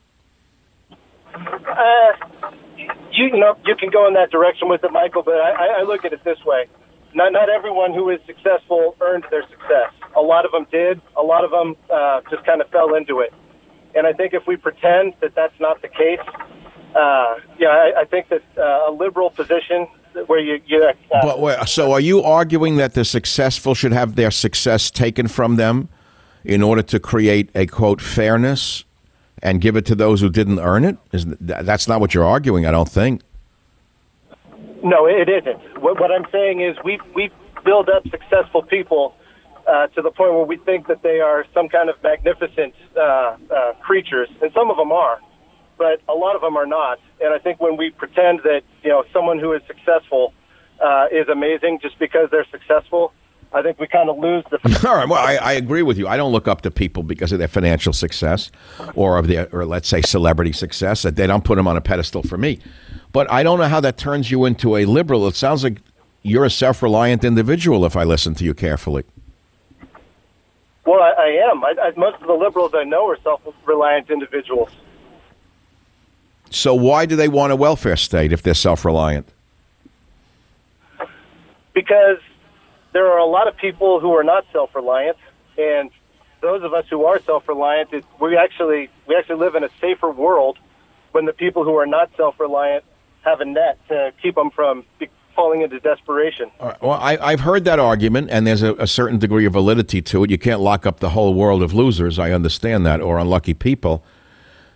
[1.34, 2.58] Uh,
[3.12, 5.84] you, you know, you can go in that direction with it, Michael, but I, I
[5.84, 6.68] look at it this way
[7.16, 9.92] not not everyone who is successful earned their success.
[10.16, 11.02] A lot of them did.
[11.18, 13.34] A lot of them uh, just kind of fell into it.
[13.96, 16.20] And I think if we pretend that that's not the case,
[16.96, 19.88] uh, yeah, I, I think that uh, a liberal position
[20.28, 24.16] where you, you uh, but wait, so are you arguing that the successful should have
[24.16, 25.90] their success taken from them
[26.44, 28.84] in order to create a quote fairness
[29.42, 30.98] and give it to those who didn't earn it?
[31.12, 32.66] Is that's not what you're arguing?
[32.66, 33.22] I don't think.
[34.86, 35.82] No, it isn't.
[35.82, 37.32] What, what I'm saying is we we
[37.66, 39.16] build up successful people
[39.68, 43.02] uh, to the point where we think that they are some kind of magnificent uh,
[43.02, 45.18] uh, creatures, and some of them are,
[45.80, 47.00] but a lot of them are not.
[47.20, 50.34] And I think when we pretend that you know someone who is successful
[50.80, 53.12] uh, is amazing just because they're successful,
[53.54, 54.58] I think we kind of lose the.
[54.88, 55.08] All right.
[55.08, 56.08] Well, I, I, agree with you.
[56.08, 58.52] I don't look up to people because of their financial success
[58.96, 61.04] or of their, or let's say, celebrity success.
[61.04, 62.60] That they don't put them on a pedestal for me.
[63.14, 65.28] But I don't know how that turns you into a liberal.
[65.28, 65.80] It sounds like
[66.22, 69.04] you're a self-reliant individual if I listen to you carefully.
[70.86, 71.64] Well, I, I am.
[71.64, 74.70] I, most of the liberals I know are self-reliant individuals.
[76.50, 79.28] So why do they want a welfare state if they're self-reliant?
[81.74, 82.20] Because
[82.96, 85.18] there are a lot of people who are not self-reliant,
[85.58, 85.92] and
[86.42, 90.10] those of us who are self-reliant, it, we actually we actually live in a safer
[90.10, 90.58] world
[91.12, 92.86] when the people who are not self-reliant
[93.24, 94.86] have a net to keep them from
[95.36, 96.50] falling into desperation.
[96.82, 100.24] Well, I, have heard that argument, and there's a, a, certain degree of validity to
[100.24, 100.30] it.
[100.30, 102.18] You can't lock up the whole world of losers.
[102.18, 104.06] I understand that, or unlucky people.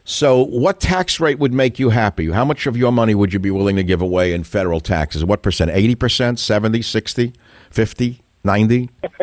[0.10, 2.32] So, what tax rate would make you happy?
[2.32, 5.24] How much of your money would you be willing to give away in federal taxes?
[5.24, 5.70] What percent?
[5.70, 7.34] 80%, 70, 60?
[7.70, 8.90] 50, 90?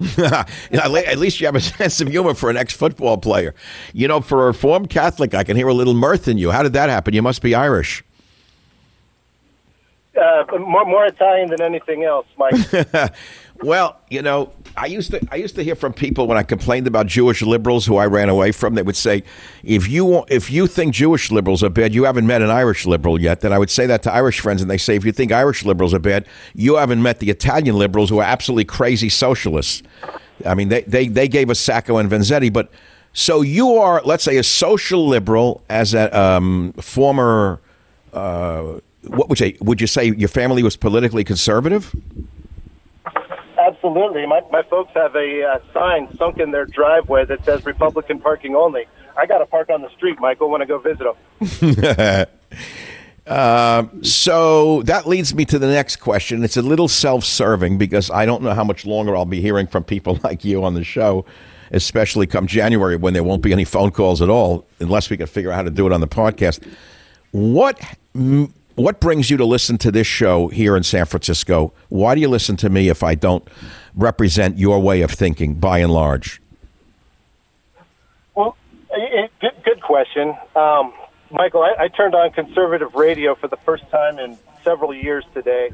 [0.22, 3.52] at least you have a sense of humor for an ex football player.
[3.92, 6.52] You know, for a Reformed Catholic, I can hear a little mirth in you.
[6.52, 7.12] How did that happen?
[7.12, 8.04] You must be Irish.
[10.16, 12.54] Uh, more, more Italian than anything else, Mike.
[13.62, 16.86] Well, you know, I used to I used to hear from people when I complained
[16.86, 18.74] about Jewish liberals who I ran away from.
[18.74, 19.22] They would say,
[19.62, 23.20] "If you if you think Jewish liberals are bad, you haven't met an Irish liberal
[23.20, 25.32] yet." Then I would say that to Irish friends, and they say, "If you think
[25.32, 29.82] Irish liberals are bad, you haven't met the Italian liberals who are absolutely crazy socialists."
[30.46, 32.70] I mean, they they they gave us Sacco and Vanzetti, but
[33.12, 37.60] so you are, let's say, a social liberal as a um, former.
[38.12, 41.94] Uh, what would you would you say your family was politically conservative?
[43.82, 44.26] Absolutely.
[44.26, 48.54] My, my folks have a uh, sign sunk in their driveway that says Republican parking
[48.54, 48.84] only.
[49.16, 51.06] I got to park on the street, Michael, when I go visit
[51.40, 52.26] them.
[53.26, 56.44] uh, so that leads me to the next question.
[56.44, 59.66] It's a little self serving because I don't know how much longer I'll be hearing
[59.66, 61.24] from people like you on the show,
[61.70, 65.26] especially come January when there won't be any phone calls at all, unless we can
[65.26, 66.62] figure out how to do it on the podcast.
[67.30, 67.80] What
[68.80, 71.72] what brings you to listen to this show here in San Francisco?
[71.88, 73.46] Why do you listen to me if I don't
[73.94, 76.40] represent your way of thinking by and large?
[78.34, 78.56] Well,
[78.90, 80.36] it, good, good, question.
[80.54, 80.92] Um,
[81.30, 85.72] Michael, I, I turned on conservative radio for the first time in several years today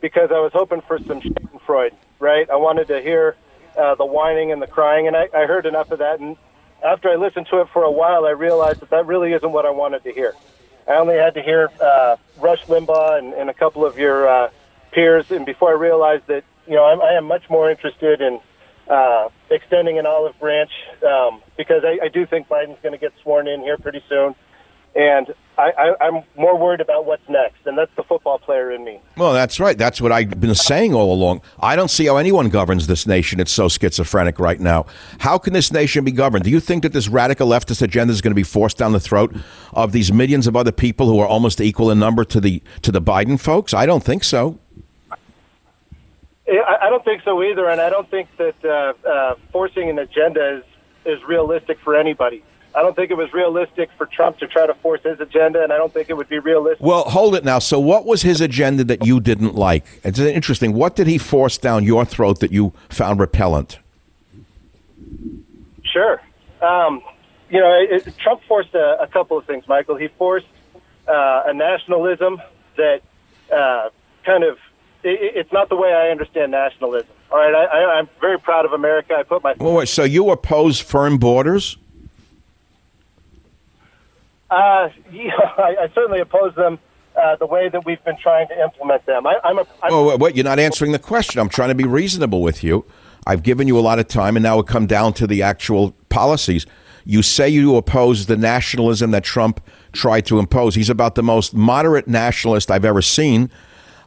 [0.00, 2.48] because I was hoping for some Schadenfreude, right?
[2.50, 3.36] I wanted to hear
[3.76, 6.20] uh, the whining and the crying, and I, I heard enough of that.
[6.20, 6.36] And
[6.84, 9.64] after I listened to it for a while, I realized that that really isn't what
[9.64, 10.34] I wanted to hear.
[10.86, 14.50] I only had to hear uh, Rush Limbaugh and, and a couple of your uh,
[14.92, 18.40] peers, and before I realized that, you know, I'm, I am much more interested in
[18.88, 20.70] uh, extending an olive branch
[21.06, 24.34] um, because I, I do think Biden's going to get sworn in here pretty soon
[24.94, 28.84] and I, I, I'm more worried about what's next, and that's the football player in
[28.84, 29.00] me.
[29.16, 29.78] Well, that's right.
[29.78, 31.42] That's what I've been saying all along.
[31.60, 33.40] I don't see how anyone governs this nation.
[33.40, 34.86] It's so schizophrenic right now.
[35.20, 36.44] How can this nation be governed?
[36.44, 39.00] Do you think that this radical leftist agenda is going to be forced down the
[39.00, 39.34] throat
[39.72, 42.90] of these millions of other people who are almost equal in number to the to
[42.90, 43.74] the Biden folks?
[43.74, 44.58] I don't think so.
[46.46, 50.58] I don't think so either, and I don't think that uh, uh, forcing an agenda
[50.58, 50.64] is
[51.06, 52.42] is realistic for anybody.
[52.76, 55.72] I don't think it was realistic for Trump to try to force his agenda, and
[55.72, 56.84] I don't think it would be realistic.
[56.84, 57.60] Well, hold it now.
[57.60, 59.84] So, what was his agenda that you didn't like?
[60.02, 60.72] It's interesting.
[60.72, 63.78] What did he force down your throat that you found repellent?
[65.84, 66.20] Sure.
[66.60, 67.02] Um,
[67.48, 69.96] you know, it, it, Trump forced a, a, couple of things, Michael.
[69.96, 70.46] He forced
[71.06, 72.40] uh, a nationalism
[72.76, 73.02] that
[73.54, 73.90] uh,
[74.24, 74.58] kind of
[75.04, 77.08] it, it's not the way I understand nationalism.
[77.30, 79.14] All right, I, am very proud of America.
[79.16, 79.54] I put my.
[79.58, 81.76] Well, wait, so you oppose firm borders?
[84.54, 86.78] Uh, yeah, I, I certainly oppose them.
[87.16, 89.24] Uh, the way that we've been trying to implement them.
[89.24, 89.66] I, am a.
[89.84, 91.40] I'm oh, wait, you're not answering the question.
[91.40, 92.84] I'm trying to be reasonable with you.
[93.24, 95.92] I've given you a lot of time, and now it come down to the actual
[96.08, 96.66] policies.
[97.04, 100.74] You say you oppose the nationalism that Trump tried to impose.
[100.74, 103.48] He's about the most moderate nationalist I've ever seen.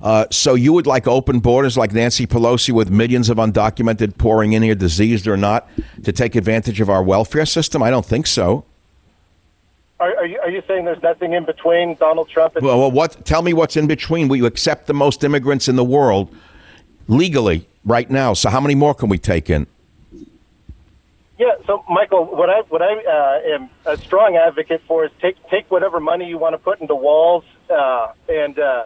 [0.02, 4.52] Uh, so you would like open borders like Nancy Pelosi with millions of undocumented pouring
[4.52, 5.70] in here, diseased or not,
[6.04, 7.82] to take advantage of our welfare system?
[7.82, 8.66] I don't think so.
[10.00, 12.66] Are, are, you, are you saying there's nothing in between Donald Trump and?
[12.66, 13.26] Well, well, what?
[13.26, 14.28] Tell me what's in between.
[14.28, 16.36] We accept the most immigrants in the world
[17.08, 18.34] legally right now.
[18.34, 19.66] So how many more can we take in?
[21.40, 25.36] Yeah, so Michael, what I what I uh, am a strong advocate for is take
[25.50, 28.86] take whatever money you want to put into walls uh, and uh,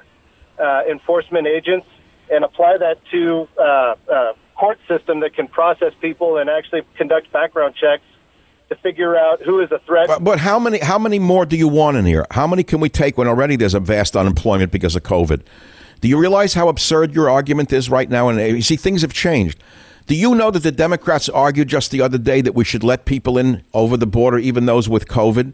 [0.59, 1.88] uh, enforcement agents
[2.30, 7.32] and apply that to uh, uh, court system that can process people and actually conduct
[7.32, 8.03] background checks
[8.72, 10.08] to figure out who is a threat.
[10.08, 12.26] But, but how many how many more do you want in here?
[12.32, 15.42] How many can we take when already there's a vast unemployment because of COVID?
[16.00, 18.30] Do you realize how absurd your argument is right now?
[18.30, 19.62] And uh, you see, things have changed.
[20.08, 23.06] Do you know that the Democrats argued just the other day that we should let
[23.06, 25.54] people in over the border, even those with COVID?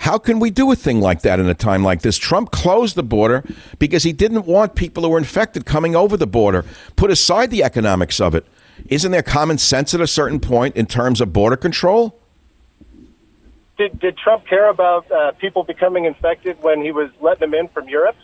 [0.00, 2.16] How can we do a thing like that in a time like this?
[2.16, 3.44] Trump closed the border
[3.78, 6.64] because he didn't want people who were infected coming over the border.
[6.96, 8.46] Put aside the economics of it.
[8.88, 12.17] Isn't there common sense at a certain point in terms of border control?
[13.78, 17.68] Did, did Trump care about uh, people becoming infected when he was letting them in
[17.68, 18.16] from Europe?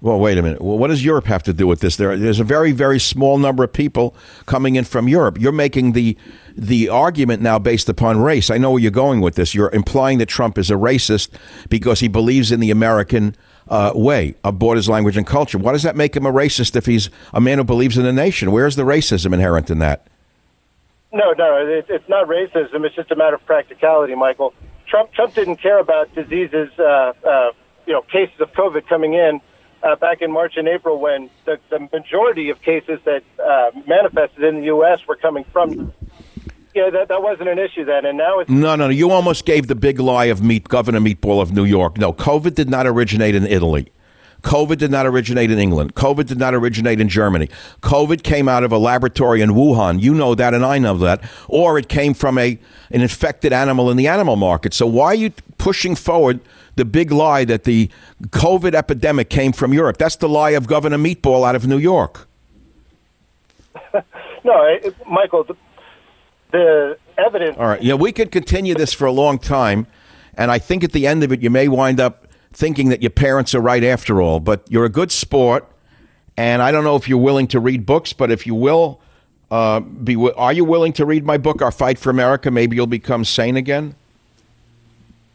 [0.00, 0.62] Well, wait a minute.
[0.62, 1.96] Well, what does Europe have to do with this?
[1.96, 4.14] There, there's a very, very small number of people
[4.46, 5.38] coming in from Europe.
[5.40, 6.16] You're making the
[6.56, 8.48] the argument now based upon race.
[8.50, 9.54] I know where you're going with this.
[9.54, 11.30] You're implying that Trump is a racist
[11.68, 13.34] because he believes in the American
[13.68, 15.58] uh, way of borders, language, and culture.
[15.58, 18.12] Why does that make him a racist if he's a man who believes in the
[18.12, 18.52] nation?
[18.52, 20.06] Where's the racism inherent in that?
[21.12, 22.84] No, no, it, it's not racism.
[22.84, 24.52] It's just a matter of practicality, Michael.
[24.86, 27.50] Trump Trump didn't care about diseases, uh, uh,
[27.86, 29.40] you know, cases of COVID coming in
[29.82, 34.44] uh, back in March and April when the, the majority of cases that uh, manifested
[34.44, 35.06] in the U.S.
[35.06, 35.92] were coming from.
[36.74, 38.88] Yeah, that, that wasn't an issue then, and now it's No, no, no.
[38.90, 41.96] You almost gave the big lie of meat, Governor Meatball of New York.
[41.96, 43.90] No, COVID did not originate in Italy.
[44.42, 45.94] COVID did not originate in England.
[45.94, 47.48] COVID did not originate in Germany.
[47.82, 50.00] COVID came out of a laboratory in Wuhan.
[50.00, 51.22] You know that, and I know that.
[51.48, 52.58] Or it came from a
[52.90, 54.72] an infected animal in the animal market.
[54.72, 56.40] So why are you pushing forward
[56.76, 57.90] the big lie that the
[58.28, 59.98] COVID epidemic came from Europe?
[59.98, 62.26] That's the lie of Governor Meatball out of New York.
[64.44, 65.44] no, it, Michael.
[65.44, 65.56] The,
[66.52, 67.56] the evidence.
[67.58, 67.82] All right.
[67.82, 69.86] Yeah, we could continue this for a long time,
[70.34, 72.27] and I think at the end of it, you may wind up
[72.58, 74.40] thinking that your parents are right after all.
[74.40, 75.64] But you're a good sport,
[76.36, 79.00] and I don't know if you're willing to read books, but if you will,
[79.52, 82.50] uh, be are you willing to read my book, Our Fight for America?
[82.50, 83.94] Maybe you'll become sane again.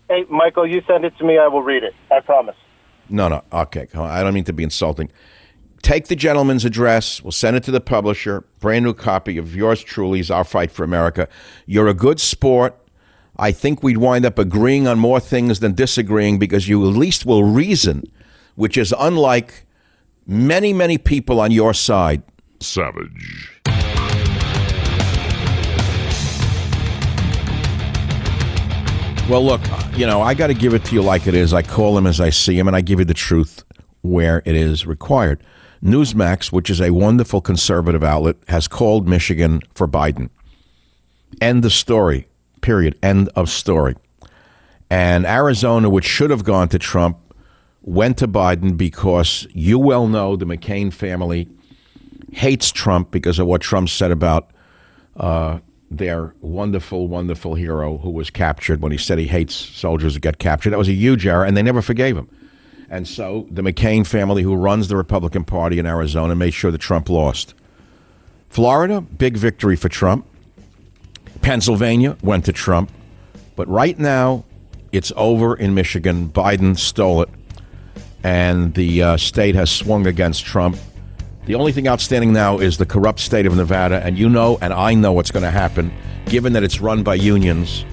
[0.09, 1.37] Hey, Michael, you send it to me.
[1.37, 1.95] I will read it.
[2.11, 2.57] I promise.
[3.09, 3.41] No, no.
[3.53, 3.87] Okay.
[3.95, 5.09] I don't mean to be insulting.
[5.81, 7.23] Take the gentleman's address.
[7.23, 8.43] We'll send it to the publisher.
[8.59, 11.27] Brand new copy of yours truly's Our Fight for America.
[11.65, 12.77] You're a good sport.
[13.37, 17.25] I think we'd wind up agreeing on more things than disagreeing because you at least
[17.25, 18.03] will reason,
[18.55, 19.65] which is unlike
[20.27, 22.21] many, many people on your side.
[22.59, 23.49] Savage.
[29.29, 31.53] Well, look, uh, you know, I got to give it to you like it is.
[31.53, 33.63] I call him as I see him, and I give you the truth
[34.01, 35.41] where it is required.
[35.81, 40.29] Newsmax, which is a wonderful conservative outlet, has called Michigan for Biden.
[41.41, 42.27] End the story.
[42.63, 42.97] Period.
[43.03, 43.95] End of story.
[44.89, 47.17] And Arizona, which should have gone to Trump,
[47.83, 51.47] went to Biden because you well know the McCain family
[52.31, 54.49] hates Trump because of what Trump said about
[55.17, 55.59] uh,
[55.91, 60.39] their wonderful, wonderful hero who was captured when he said he hates soldiers that get
[60.39, 60.71] captured.
[60.71, 62.29] That was a huge error, and they never forgave him.
[62.89, 66.79] And so the McCain family, who runs the Republican Party in Arizona, made sure that
[66.81, 67.55] Trump lost.
[68.49, 70.27] Florida, big victory for Trump.
[71.43, 72.89] Pennsylvania went to Trump.
[73.55, 74.45] But right now,
[74.91, 76.29] it's over in Michigan.
[76.29, 77.29] Biden stole it.
[78.23, 80.77] And the uh, state has swung against Trump.
[81.45, 84.01] The only thing outstanding now is the corrupt state of Nevada.
[84.03, 85.93] And you know, and I know what's going to happen.
[86.25, 87.85] Given that it's run by unions,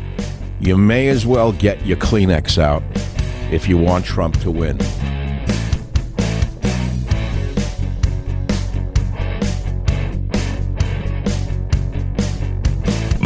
[0.60, 2.84] you may as well get your Kleenex out
[3.50, 4.78] if you want Trump to win.